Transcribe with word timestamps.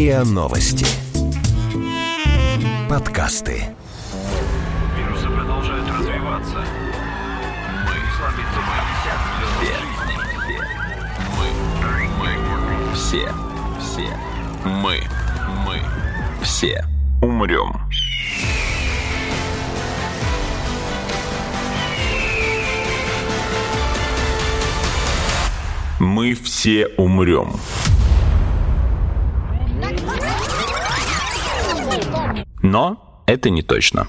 РИА 0.00 0.24
Новости. 0.24 0.86
Подкасты. 2.88 3.64
Вирусы 4.96 5.26
продолжают 5.28 5.86
развиваться. 5.90 6.64
Мы 7.84 7.96
слабится 8.16 8.60
Мы, 11.38 11.52
мы, 12.18 12.94
все, 12.94 13.28
все, 13.78 14.08
мы, 14.64 15.02
мы, 15.66 15.82
все 16.42 16.82
умрем. 17.20 17.78
Мы 25.98 26.34
все 26.34 26.86
умрем. 26.96 27.52
Но 32.62 33.22
это 33.26 33.50
не 33.50 33.62
точно. 33.62 34.08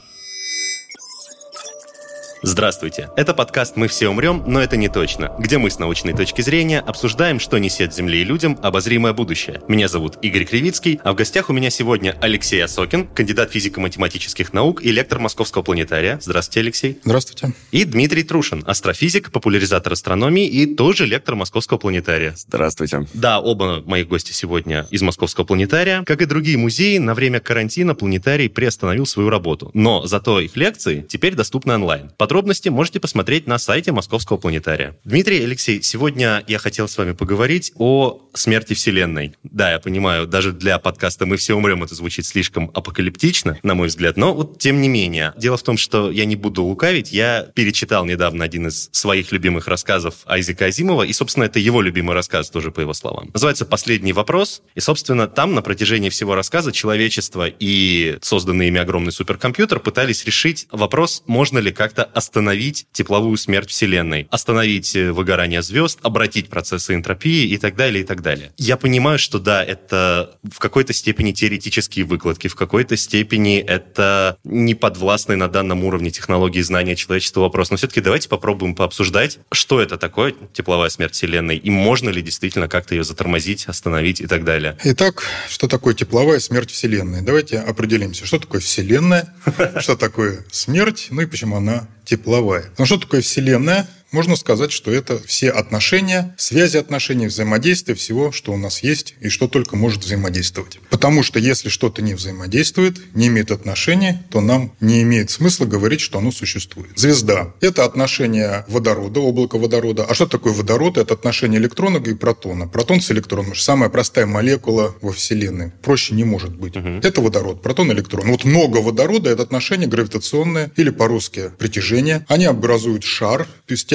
Здравствуйте. 2.44 3.10
Это 3.16 3.36
подкаст 3.36 3.76
«Мы 3.76 3.88
все 3.88 4.10
умрем, 4.10 4.44
но 4.48 4.60
это 4.60 4.76
не 4.76 4.90
точно», 4.90 5.32
где 5.38 5.60
мы 5.60 5.70
с 5.70 5.78
научной 5.78 6.14
точки 6.14 6.42
зрения 6.42 6.80
обсуждаем, 6.80 7.40
что 7.40 7.60
несет 7.60 7.94
Земле 7.94 8.22
и 8.22 8.24
людям 8.24 8.58
обозримое 8.64 9.14
будущее. 9.14 9.62
Меня 9.68 9.88
зовут 9.88 10.18
Игорь 10.24 10.46
Кривицкий, 10.46 11.00
а 11.04 11.12
в 11.12 11.16
гостях 11.16 11.52
у 11.52 11.54
меня 11.54 11.70
сегодня 11.70 12.18
Алексей 12.20 12.64
Осокин, 12.64 13.08
кандидат 13.08 13.52
физико-математических 13.52 14.54
наук 14.54 14.82
и 14.84 14.92
лектор 14.92 15.20
Московского 15.20 15.62
планетария. 15.62 16.18
Здравствуйте, 16.20 16.60
Алексей. 16.62 17.00
Здравствуйте. 17.04 17.54
И 17.70 17.86
Дмитрий 17.86 18.24
Трушин, 18.24 18.64
астрофизик, 18.66 19.32
популяризатор 19.32 19.94
астрономии 19.94 20.48
и 20.48 20.66
тоже 20.66 21.06
лектор 21.06 21.36
Московского 21.36 21.78
планетария. 21.78 22.34
Здравствуйте. 22.36 23.06
Да, 23.14 23.40
оба 23.40 23.84
моих 23.86 24.08
гости 24.08 24.32
сегодня 24.32 24.88
из 24.90 25.04
Московского 25.04 25.46
планетария. 25.46 26.02
Как 26.06 26.24
и 26.24 26.26
другие 26.26 26.58
музеи, 26.58 26.98
на 26.98 27.14
время 27.14 27.40
карантина 27.40 27.94
планетарий 27.94 28.50
приостановил 28.50 29.06
свою 29.06 29.30
работу. 29.30 29.70
Но 29.76 30.08
зато 30.08 30.40
их 30.40 30.56
лекции 30.56 31.06
теперь 31.08 31.36
доступны 31.36 31.76
онлайн. 31.76 32.10
Подробности 32.32 32.70
можете 32.70 33.02
посмотреть 33.02 33.46
на 33.46 33.58
сайте 33.58 33.92
Московского 33.92 34.38
планетария. 34.38 34.98
Дмитрий, 35.04 35.44
Алексей, 35.44 35.82
сегодня 35.82 36.46
я 36.48 36.60
хотел 36.60 36.88
с 36.88 36.98
вами 36.98 37.12
поговорить 37.12 37.74
о 37.76 38.22
смерти 38.34 38.74
Вселенной. 38.74 39.36
Да, 39.44 39.70
я 39.70 39.80
понимаю, 39.80 40.28
даже 40.28 40.54
для 40.54 40.80
подкаста 40.80 41.26
«Мы 41.26 41.36
все 41.36 41.56
умрем» 41.56 41.84
это 41.84 41.94
звучит 41.94 42.26
слишком 42.26 42.72
апокалиптично, 42.74 43.60
на 43.64 43.76
мой 43.76 43.90
взгляд, 43.90 44.16
но 44.16 44.34
вот 44.34 44.60
тем 44.60 44.80
не 44.80 44.88
менее. 44.88 45.34
Дело 45.36 45.58
в 45.58 45.64
том, 45.64 45.76
что 45.76 46.10
я 46.10 46.24
не 46.24 46.38
буду 46.38 46.64
лукавить, 46.64 47.12
я 47.12 47.50
перечитал 47.54 48.06
недавно 48.06 48.46
один 48.46 48.68
из 48.68 48.88
своих 48.94 49.34
любимых 49.34 49.68
рассказов 49.68 50.16
Айзека 50.26 50.68
Азимова, 50.68 51.04
и, 51.04 51.12
собственно, 51.12 51.44
это 51.44 51.60
его 51.60 51.82
любимый 51.82 52.16
рассказ, 52.16 52.50
тоже 52.50 52.72
по 52.72 52.80
его 52.80 52.94
словам. 52.94 53.30
Называется 53.34 53.66
«Последний 53.66 54.14
вопрос», 54.14 54.62
и, 54.74 54.80
собственно, 54.80 55.28
там 55.28 55.54
на 55.54 55.62
протяжении 55.62 56.08
всего 56.08 56.36
рассказа 56.36 56.72
человечество 56.72 57.46
и 57.46 58.20
созданный 58.22 58.70
ими 58.70 58.80
огромный 58.80 59.12
суперкомпьютер 59.12 59.82
пытались 59.82 60.24
решить 60.24 60.68
вопрос, 60.72 61.24
можно 61.28 61.60
ли 61.60 61.74
как-то 61.74 62.06
остановить 62.22 62.86
тепловую 62.94 63.36
смерть 63.36 63.72
Вселенной, 63.72 64.28
остановить 64.30 64.96
э, 64.96 65.12
выгорание 65.12 65.64
звезд, 65.64 65.98
обратить 66.04 66.50
процессы 66.50 66.94
энтропии 66.94 67.48
и 67.48 67.58
так 67.58 67.76
далее, 67.76 68.04
и 68.04 68.06
так 68.06 68.22
далее. 68.22 68.52
Я 68.58 68.78
понимаю, 68.78 69.18
что 69.18 69.40
да, 69.40 69.64
это 69.64 70.38
в 70.44 70.60
какой-то 70.60 70.94
степени 70.94 71.32
теоретические 71.32 72.06
выкладки, 72.06 72.48
в 72.48 72.54
какой-то 72.54 72.96
степени 72.96 73.58
это 73.58 74.38
не 74.44 74.76
подвластный 74.76 75.36
на 75.36 75.48
данном 75.48 75.84
уровне 75.84 76.12
технологии 76.12 76.62
знания 76.62 76.96
человечества 76.96 77.42
вопрос. 77.42 77.72
Но 77.72 77.78
все-таки 77.78 78.02
давайте 78.02 78.30
попробуем 78.30 78.76
пообсуждать, 78.76 79.40
что 79.52 79.82
это 79.82 79.98
такое 79.98 80.36
тепловая 80.54 80.90
смерть 80.90 81.16
Вселенной, 81.16 81.58
и 81.58 81.72
можно 81.72 82.12
ли 82.12 82.22
действительно 82.22 82.68
как-то 82.68 82.94
ее 82.94 83.04
затормозить, 83.04 83.66
остановить 83.66 84.22
и 84.22 84.28
так 84.28 84.44
далее. 84.44 84.78
Итак, 84.84 85.24
что 85.50 85.68
такое 85.68 85.96
тепловая 85.96 86.40
смерть 86.40 86.70
Вселенной? 86.70 87.22
Давайте 87.22 87.58
определимся, 87.58 88.28
что 88.28 88.38
такое 88.38 88.62
Вселенная, 88.62 89.34
что 89.80 89.96
такое 89.96 90.46
смерть, 90.52 91.08
ну 91.10 91.22
и 91.22 91.26
почему 91.26 91.58
она 91.58 91.88
тепловая. 92.12 92.66
Ну 92.78 92.86
что 92.86 92.98
такое 92.98 93.22
Вселенная? 93.22 93.88
Можно 94.12 94.36
сказать, 94.36 94.74
что 94.74 94.92
это 94.92 95.22
все 95.26 95.50
отношения, 95.50 96.36
связи 96.38 96.78
отношений, 96.78 97.28
взаимодействия 97.28 97.96
всего, 97.96 98.32
что 98.34 98.52
у 98.52 98.58
нас 98.58 98.84
есть 98.84 99.16
и 99.22 99.30
что 99.30 99.48
только 99.48 99.78
может 99.78 100.04
взаимодействовать. 100.04 100.80
Потому 100.90 101.24
что 101.24 101.40
если 101.40 101.70
что-то 101.70 102.02
не 102.02 102.14
взаимодействует, 102.14 103.00
не 103.16 103.28
имеет 103.28 103.52
отношения, 103.52 104.24
то 104.30 104.42
нам 104.42 104.74
не 104.82 105.02
имеет 105.04 105.32
смысла 105.32 105.66
говорить, 105.66 106.02
что 106.02 106.20
оно 106.20 106.32
существует. 106.32 106.92
Звезда– 106.98 107.54
это 107.62 107.86
отношение 107.86 108.66
водорода, 108.68 109.22
облако 109.22 109.58
водорода. 109.58 110.06
А 110.06 110.14
что 110.14 110.28
такое 110.28 110.54
водород? 110.54 110.98
Это 110.98 111.14
отношение 111.14 111.60
электрона 111.62 111.98
и 111.98 112.14
протона. 112.14 112.68
Протон 112.68 113.00
с 113.00 113.12
электроном– 113.12 113.56
самая 113.56 113.90
простая 113.90 114.26
молекула 114.26 114.94
во 115.02 115.14
Вселенной. 115.14 115.72
Проще 115.82 116.16
не 116.16 116.26
может 116.26 116.54
быть. 116.54 116.76
Угу. 116.76 117.00
Это 117.04 117.22
водород, 117.22 117.62
протон, 117.62 117.92
электрон. 117.94 118.28
Вот 118.28 118.44
много 118.44 118.80
водорода– 118.80 119.30
это 119.32 119.44
отношение 119.44 119.88
гравитационное 119.88 120.72
или 120.76 120.90
по-русски 120.90 121.52
притяжение. 121.58 122.26
Они 122.28 122.46
образуют 122.46 123.04
шар, 123.04 123.48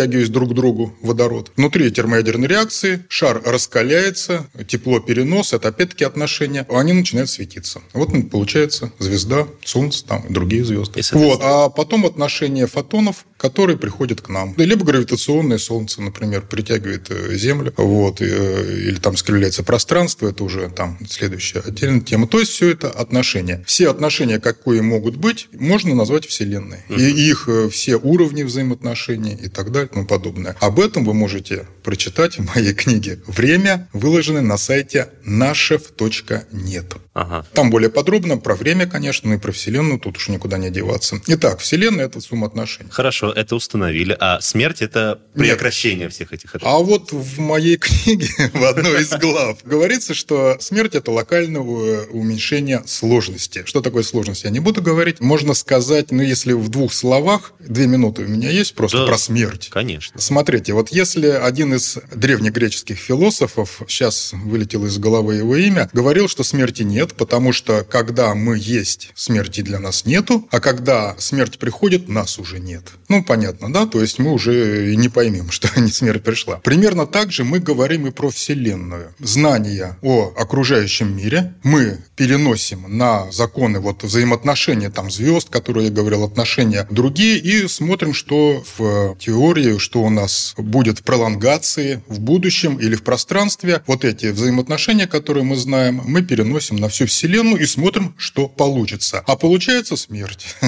стягиваясь 0.06 0.28
друг 0.28 0.50
к 0.50 0.54
другу 0.54 0.94
водород. 1.02 1.50
Внутри 1.56 1.90
термоядерной 1.90 2.46
реакции 2.46 3.04
шар 3.08 3.42
раскаляется, 3.44 4.46
тепло 4.68 5.00
перенос, 5.00 5.52
это 5.52 5.68
опять-таки 5.68 6.04
отношения, 6.04 6.64
они 6.70 6.92
начинают 6.92 7.28
светиться. 7.28 7.80
Вот 7.92 8.10
получается 8.30 8.92
звезда, 8.98 9.48
Солнце, 9.64 10.06
там 10.06 10.24
другие 10.28 10.64
звезды. 10.64 11.00
Вот. 11.12 11.40
А 11.42 11.68
потом 11.70 12.06
отношение 12.06 12.66
фотонов, 12.66 13.26
которые 13.36 13.76
приходят 13.76 14.20
к 14.20 14.28
нам. 14.28 14.54
Либо 14.56 14.84
гравитационное 14.84 15.58
Солнце, 15.58 16.02
например, 16.02 16.42
притягивает 16.42 17.10
э, 17.10 17.34
Землю, 17.36 17.72
вот, 17.76 18.20
э, 18.20 18.78
или 18.88 18.96
там 18.96 19.16
скривляется 19.16 19.62
пространство, 19.62 20.28
это 20.28 20.44
уже 20.44 20.68
там 20.70 20.98
следующая 21.08 21.60
отдельная 21.60 22.00
тема. 22.00 22.26
То 22.26 22.40
есть 22.40 22.52
все 22.52 22.70
это 22.70 22.90
отношения. 22.90 23.62
Все 23.66 23.90
отношения, 23.90 24.40
какие 24.40 24.80
могут 24.80 25.16
быть, 25.16 25.48
можно 25.52 25.94
назвать 25.94 26.26
Вселенной. 26.26 26.78
Угу. 26.88 26.98
И 26.98 27.10
их 27.10 27.48
э, 27.48 27.68
все 27.68 27.96
уровни 27.96 28.42
взаимоотношений 28.42 29.38
и 29.42 29.48
так 29.48 29.72
далее 29.72 29.88
тому 29.88 30.06
подобное. 30.06 30.56
Об 30.60 30.80
этом 30.80 31.04
вы 31.04 31.14
можете 31.14 31.66
прочитать 31.82 32.38
в 32.38 32.54
моей 32.54 32.74
книге 32.74 33.20
«Время», 33.26 33.88
выложенной 33.92 34.42
на 34.42 34.56
сайте 34.56 35.08
нашев.нет. 35.24 36.96
Ага. 37.14 37.46
Там 37.54 37.70
более 37.70 37.88
подробно 37.88 38.36
про 38.36 38.54
время, 38.54 38.86
конечно, 38.86 39.32
и 39.32 39.38
про 39.38 39.52
Вселенную, 39.52 39.98
тут 39.98 40.18
уж 40.18 40.28
никуда 40.28 40.58
не 40.58 40.70
деваться. 40.70 41.18
Итак, 41.28 41.60
Вселенная– 41.60 42.04
это 42.06 42.20
сумма 42.20 42.46
отношений. 42.46 42.90
Хорошо, 42.90 43.32
это 43.36 43.54
установили. 43.54 44.16
А 44.18 44.40
смерть– 44.40 44.78
это 44.80 45.20
прекращение 45.34 46.06
Нет. 46.06 46.14
всех 46.14 46.32
этих 46.32 46.54
отношений. 46.54 46.74
А 46.74 46.82
вот 46.82 47.12
в 47.12 47.38
моей 47.38 47.76
книге, 47.76 48.28
в 48.52 48.64
одной 48.64 49.02
из 49.02 49.10
глав, 49.10 49.58
говорится, 49.62 50.14
что 50.14 50.56
смерть– 50.58 50.94
это 50.96 51.10
локальное 51.10 51.60
уменьшение 51.60 52.82
сложности. 52.86 53.62
Что 53.66 53.82
такое 53.82 54.02
сложность, 54.04 54.44
я 54.44 54.50
не 54.50 54.60
буду 54.60 54.80
говорить. 54.80 55.20
Можно 55.20 55.52
сказать, 55.52 56.10
ну, 56.10 56.22
если 56.22 56.54
в 56.54 56.70
двух 56.70 56.94
словах, 56.94 57.52
две 57.60 57.86
минуты 57.86 58.22
у 58.22 58.28
меня 58.28 58.50
есть 58.50 58.74
просто 58.74 58.98
да, 58.98 59.06
про 59.06 59.18
смерть. 59.18 59.68
Конечно. 59.70 60.18
Смотрите, 60.18 60.72
вот 60.72 60.88
если 60.88 61.28
один 61.28 61.74
из 61.74 61.98
древнегреческих 62.14 62.96
философов, 62.96 63.82
сейчас 63.86 64.30
вылетел 64.32 64.86
из 64.86 64.96
головы 64.96 65.36
его 65.36 65.56
имя, 65.56 65.90
говорил, 65.92 66.28
что 66.28 66.42
смерти 66.42 66.82
нет, 66.82 67.12
потому 67.14 67.52
что 67.52 67.84
когда 67.84 68.34
мы 68.34 68.56
есть, 68.58 69.10
смерти 69.14 69.60
для 69.60 69.78
нас 69.78 70.06
нету, 70.06 70.48
а 70.50 70.60
когда 70.60 71.14
смерть 71.18 71.58
приходит, 71.58 72.08
нас 72.08 72.38
уже 72.38 72.60
нет. 72.60 72.84
Ну, 73.08 73.15
понятно, 73.22 73.72
да? 73.72 73.86
То 73.86 74.00
есть 74.00 74.18
мы 74.18 74.32
уже 74.32 74.94
не 74.96 75.08
поймем, 75.08 75.50
что 75.56 75.68
не 75.80 75.90
смерть 75.90 76.22
пришла. 76.22 76.56
Примерно 76.56 77.06
так 77.06 77.32
же 77.32 77.44
мы 77.44 77.58
говорим 77.58 78.06
и 78.06 78.10
про 78.10 78.30
Вселенную. 78.30 79.14
Знания 79.18 79.98
о 80.02 80.32
окружающем 80.36 81.16
мире 81.16 81.54
мы 81.62 81.98
переносим 82.16 82.84
на 82.88 83.30
законы 83.30 83.80
вот 83.80 84.02
взаимоотношения 84.02 84.90
там 84.90 85.10
звезд, 85.10 85.48
которые 85.50 85.86
я 85.86 85.92
говорил, 85.92 86.24
отношения 86.24 86.86
другие, 86.90 87.38
и 87.38 87.68
смотрим, 87.68 88.14
что 88.14 88.64
в 88.76 89.16
теории, 89.18 89.78
что 89.78 90.02
у 90.02 90.10
нас 90.10 90.54
будет 90.56 91.02
пролонгации 91.02 92.02
в 92.08 92.20
будущем 92.20 92.76
или 92.76 92.94
в 92.94 93.02
пространстве. 93.02 93.82
Вот 93.86 94.04
эти 94.04 94.26
взаимоотношения, 94.26 95.06
которые 95.06 95.44
мы 95.44 95.56
знаем, 95.56 96.02
мы 96.04 96.22
переносим 96.22 96.76
на 96.76 96.88
всю 96.88 97.06
Вселенную 97.06 97.60
и 97.60 97.66
смотрим, 97.66 98.14
что 98.16 98.48
получится. 98.48 99.22
А 99.26 99.36
получается 99.36 99.96
смерть. 99.96 100.46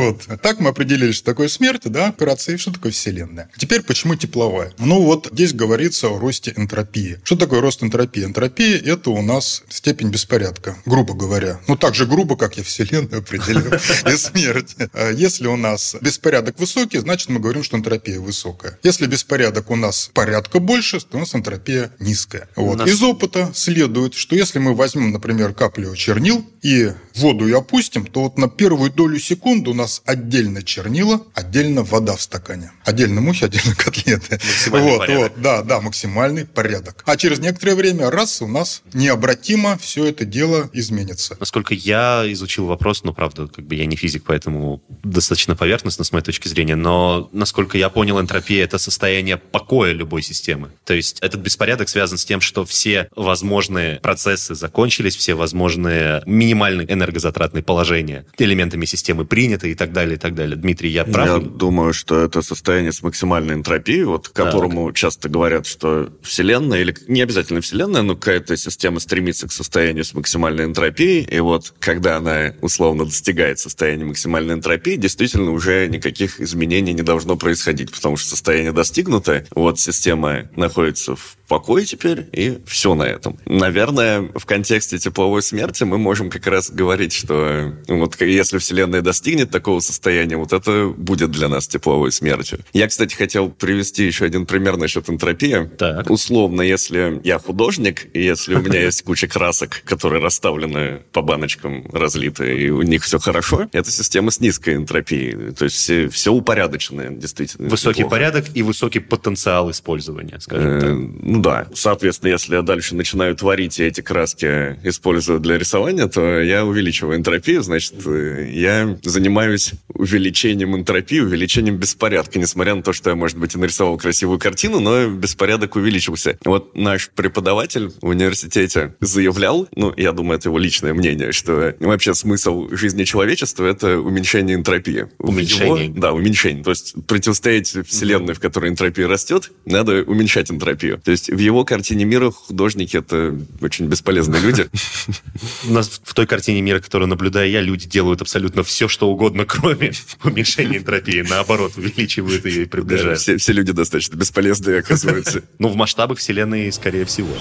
Вот. 0.00 0.26
Так 0.42 0.60
мы 0.60 0.70
определили, 0.70 1.12
что 1.12 1.24
такое 1.24 1.48
смерть, 1.48 1.82
да, 1.90 2.12
вкратце, 2.12 2.54
и 2.54 2.56
что 2.56 2.72
такое 2.72 2.92
Вселенная. 2.92 3.50
Теперь, 3.56 3.82
почему 3.82 4.14
тепловая? 4.14 4.72
Ну, 4.78 5.02
вот 5.02 5.28
здесь 5.32 5.52
говорится 5.52 6.08
о 6.08 6.18
росте 6.18 6.52
энтропии. 6.56 7.18
Что 7.24 7.36
такое 7.36 7.60
рост 7.60 7.82
энтропии? 7.82 8.24
Энтропия– 8.24 8.78
это 8.84 9.10
у 9.10 9.22
нас 9.22 9.62
степень 9.68 10.10
беспорядка, 10.10 10.76
грубо 10.86 11.14
говоря. 11.14 11.60
Ну, 11.68 11.76
так 11.76 11.94
же 11.94 12.06
грубо, 12.06 12.36
как 12.36 12.56
я 12.56 12.62
Вселенную 12.62 13.18
определил, 13.18 13.72
и 14.06 14.16
смерть. 14.16 14.76
А 14.92 15.10
если 15.10 15.46
у 15.46 15.56
нас 15.56 15.96
беспорядок 16.00 16.58
высокий, 16.58 16.98
значит, 16.98 17.28
мы 17.28 17.40
говорим, 17.40 17.62
что 17.62 17.76
энтропия 17.76 18.20
высокая. 18.20 18.78
Если 18.82 19.06
беспорядок 19.06 19.70
у 19.70 19.76
нас 19.76 20.10
порядка 20.12 20.60
больше, 20.60 21.00
то 21.00 21.16
у 21.16 21.20
нас 21.20 21.34
энтропия 21.34 21.92
низкая. 21.98 22.48
Вот. 22.56 22.86
Из 22.86 23.02
опыта 23.02 23.50
следует, 23.54 24.14
что 24.14 24.36
если 24.36 24.58
мы 24.58 24.74
возьмем, 24.74 25.12
например, 25.12 25.52
каплю 25.52 25.94
чернил 25.94 26.44
и 26.62 26.92
воду 27.16 27.48
и 27.48 27.52
опустим, 27.52 28.06
то 28.06 28.22
вот 28.22 28.38
на 28.38 28.48
первую 28.48 28.90
долю 28.90 29.18
секунды 29.18 29.70
у 29.70 29.74
нас 29.74 30.02
отдельно 30.04 30.62
чернила, 30.62 31.24
отдельно 31.34 31.79
отдельно 31.80 31.84
вода 31.84 32.16
в 32.16 32.22
стакане. 32.22 32.70
Отдельно 32.84 33.20
мухи, 33.20 33.44
отдельно 33.44 33.74
котлеты. 33.74 34.32
Максимальный 34.32 34.90
вот, 34.90 34.98
порядок. 34.98 35.32
вот, 35.32 35.42
да, 35.42 35.62
да, 35.62 35.80
максимальный 35.80 36.46
порядок. 36.46 37.02
А 37.06 37.16
через 37.16 37.38
некоторое 37.38 37.74
время, 37.74 38.10
раз, 38.10 38.42
у 38.42 38.46
нас 38.46 38.82
необратимо 38.92 39.76
все 39.78 40.06
это 40.06 40.24
дело 40.24 40.70
изменится. 40.72 41.36
Насколько 41.40 41.74
я 41.74 42.24
изучил 42.28 42.66
вопрос, 42.66 43.04
ну, 43.04 43.12
правда, 43.12 43.48
как 43.48 43.66
бы 43.66 43.74
я 43.74 43.86
не 43.86 43.96
физик, 43.96 44.24
поэтому 44.26 44.82
достаточно 45.02 45.56
поверхностно 45.56 46.04
с 46.04 46.12
моей 46.12 46.24
точки 46.24 46.48
зрения, 46.48 46.76
но, 46.76 47.28
насколько 47.32 47.78
я 47.78 47.88
понял, 47.88 48.20
энтропия— 48.20 48.64
это 48.64 48.78
состояние 48.78 49.36
покоя 49.36 49.92
любой 49.92 50.22
системы. 50.22 50.70
То 50.84 50.94
есть 50.94 51.18
этот 51.20 51.40
беспорядок 51.40 51.88
связан 51.88 52.18
с 52.18 52.24
тем, 52.24 52.40
что 52.40 52.64
все 52.64 53.08
возможные 53.16 54.00
процессы 54.00 54.54
закончились, 54.54 55.16
все 55.16 55.34
возможные 55.34 56.22
минимальные 56.26 56.90
энергозатратные 56.92 57.62
положения 57.62 58.24
элементами 58.38 58.84
системы 58.84 59.24
приняты 59.24 59.70
и 59.70 59.74
так 59.74 59.92
далее, 59.92 60.16
и 60.16 60.18
так 60.18 60.34
далее. 60.34 60.56
Дмитрий, 60.56 60.90
я 60.90 61.04
прав? 61.04 61.28
Я 61.28 61.36
или- 61.36 61.48
думаю, 61.70 61.92
что 61.92 62.24
это 62.24 62.42
состояние 62.42 62.90
с 62.90 63.00
максимальной 63.00 63.54
энтропией, 63.54 64.02
вот 64.02 64.28
к 64.28 64.32
которому 64.32 64.92
часто 64.92 65.28
говорят, 65.28 65.68
что 65.68 66.10
Вселенная, 66.20 66.80
или 66.80 66.92
не 67.06 67.22
обязательно 67.22 67.60
Вселенная, 67.60 68.02
но 68.02 68.16
какая-то 68.16 68.56
система 68.56 68.98
стремится 68.98 69.46
к 69.46 69.52
состоянию 69.52 70.04
с 70.04 70.12
максимальной 70.12 70.64
энтропией, 70.64 71.22
и 71.22 71.38
вот 71.38 71.72
когда 71.78 72.16
она 72.16 72.54
условно 72.60 73.04
достигает 73.04 73.60
состояния 73.60 74.04
максимальной 74.04 74.54
энтропии, 74.54 74.96
действительно 74.96 75.52
уже 75.52 75.86
никаких 75.86 76.40
изменений 76.40 76.92
не 76.92 77.02
должно 77.02 77.36
происходить, 77.36 77.92
потому 77.92 78.16
что 78.16 78.30
состояние 78.30 78.72
достигнуто, 78.72 79.46
вот 79.54 79.78
система 79.78 80.50
находится 80.56 81.14
в 81.14 81.36
покое 81.50 81.84
теперь, 81.84 82.26
и 82.32 82.58
все 82.66 82.94
на 82.94 83.02
этом. 83.02 83.36
Наверное, 83.44 84.30
в 84.36 84.46
контексте 84.46 84.98
тепловой 84.98 85.42
смерти 85.42 85.82
мы 85.82 85.98
можем 85.98 86.30
как 86.30 86.46
раз 86.46 86.70
говорить, 86.70 87.12
что 87.12 87.74
вот 87.88 88.20
если 88.20 88.58
Вселенная 88.58 89.02
достигнет 89.02 89.50
такого 89.50 89.80
состояния, 89.80 90.36
вот 90.36 90.52
это 90.52 90.94
будет 90.96 91.32
для 91.32 91.48
нас 91.48 91.59
тепловой 91.66 92.12
смертью. 92.12 92.60
Я, 92.72 92.88
кстати, 92.88 93.14
хотел 93.14 93.50
привести 93.50 94.06
еще 94.06 94.24
один 94.24 94.46
пример 94.46 94.76
насчет 94.76 95.08
энтропии. 95.10 95.70
Так. 95.78 96.10
Условно, 96.10 96.62
если 96.62 97.20
я 97.24 97.38
художник, 97.38 98.06
и 98.14 98.22
если 98.22 98.54
у 98.54 98.62
меня 98.62 98.80
есть 98.84 99.02
куча 99.02 99.26
красок, 99.26 99.82
которые 99.84 100.22
расставлены 100.22 101.02
по 101.12 101.22
баночкам, 101.22 101.86
разлиты, 101.92 102.56
и 102.58 102.70
у 102.70 102.82
них 102.82 103.04
все 103.04 103.18
хорошо, 103.18 103.68
это 103.72 103.90
система 103.90 104.30
с 104.30 104.40
низкой 104.40 104.76
энтропией. 104.76 105.52
То 105.52 105.64
есть 105.64 105.76
все, 105.76 106.08
все 106.08 106.32
упорядочено, 106.32 107.10
действительно. 107.10 107.68
Высокий 107.68 108.00
неплохо. 108.00 108.16
порядок 108.16 108.44
и 108.54 108.62
высокий 108.62 109.00
потенциал 109.00 109.70
использования, 109.70 110.38
скажем 110.40 110.70
Э, 110.70 110.80
так. 110.80 110.90
Ну 111.22 111.40
да. 111.40 111.66
Соответственно, 111.74 112.30
если 112.30 112.54
я 112.54 112.62
дальше 112.62 112.94
начинаю 112.94 113.34
творить 113.36 113.78
и 113.78 113.84
эти 113.84 114.00
краски 114.00 114.78
использую 114.84 115.40
для 115.40 115.58
рисования, 115.58 116.06
то 116.06 116.40
я 116.40 116.64
увеличиваю 116.64 117.16
энтропию, 117.16 117.62
значит, 117.62 117.94
э, 118.06 118.50
я 118.52 118.98
занимаюсь 119.02 119.72
увеличением 119.92 120.76
энтропии, 120.76 121.20
увеличением 121.20 121.49
беспорядка, 121.58 122.38
несмотря 122.38 122.74
на 122.74 122.82
то, 122.82 122.92
что 122.92 123.10
я, 123.10 123.16
может 123.16 123.36
быть, 123.36 123.54
и 123.54 123.58
нарисовал 123.58 123.98
красивую 123.98 124.38
картину, 124.38 124.80
но 124.80 125.08
беспорядок 125.08 125.76
увеличился. 125.76 126.38
Вот 126.44 126.76
наш 126.76 127.10
преподаватель 127.10 127.90
в 128.00 128.06
университете 128.08 128.94
заявлял, 129.00 129.68
ну, 129.74 129.92
я 129.96 130.12
думаю, 130.12 130.38
это 130.38 130.48
его 130.48 130.58
личное 130.58 130.94
мнение, 130.94 131.32
что 131.32 131.74
вообще 131.80 132.14
смысл 132.14 132.68
жизни 132.70 133.04
человечества— 133.04 133.64
это 133.66 133.98
уменьшение 133.98 134.56
энтропии. 134.56 135.08
Уменьшение. 135.18 135.86
его- 135.86 136.00
да, 136.00 136.12
уменьшение. 136.12 136.62
То 136.62 136.70
есть 136.70 136.94
противостоять 137.06 137.68
вселенной, 137.86 138.34
в 138.34 138.40
которой 138.40 138.70
энтропия 138.70 139.08
растет, 139.08 139.50
надо 139.66 140.02
уменьшать 140.02 140.50
энтропию. 140.50 140.98
То 141.04 141.10
есть 141.10 141.30
в 141.30 141.38
его 141.38 141.64
картине 141.64 142.04
мира 142.04 142.30
художники— 142.30 142.96
это 142.98 143.38
очень 143.60 143.86
бесполезные 143.86 144.40
люди. 144.40 144.68
У 145.68 145.72
нас 145.72 146.00
в 146.02 146.14
той 146.14 146.26
картине 146.26 146.60
мира, 146.62 146.80
которую 146.80 147.08
наблюдаю 147.08 147.50
я, 147.50 147.60
люди 147.60 147.88
делают 147.88 148.20
абсолютно 148.22 148.62
все, 148.62 148.88
что 148.88 149.08
угодно, 149.10 149.44
кроме 149.44 149.92
уменьшения 150.24 150.78
энтропии. 150.78 151.22
Наоборот, 151.40 151.72
увеличивают 151.78 152.44
ее 152.44 152.62
и 152.62 152.64
Да, 152.66 152.70
приближают. 152.70 153.18
Все 153.18 153.38
все 153.38 153.52
люди 153.54 153.72
достаточно 153.72 154.14
бесполезные, 154.16 154.80
оказываются. 154.80 155.42
Ну, 155.58 155.68
в 155.68 155.74
масштабах 155.74 156.18
Вселенной, 156.18 156.70
скорее 156.70 157.06
всего. 157.06 157.32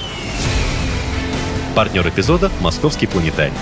Партнер 1.75 2.07
эпизода– 2.07 2.50
Московский 2.62 3.07
планетарий. 3.07 3.54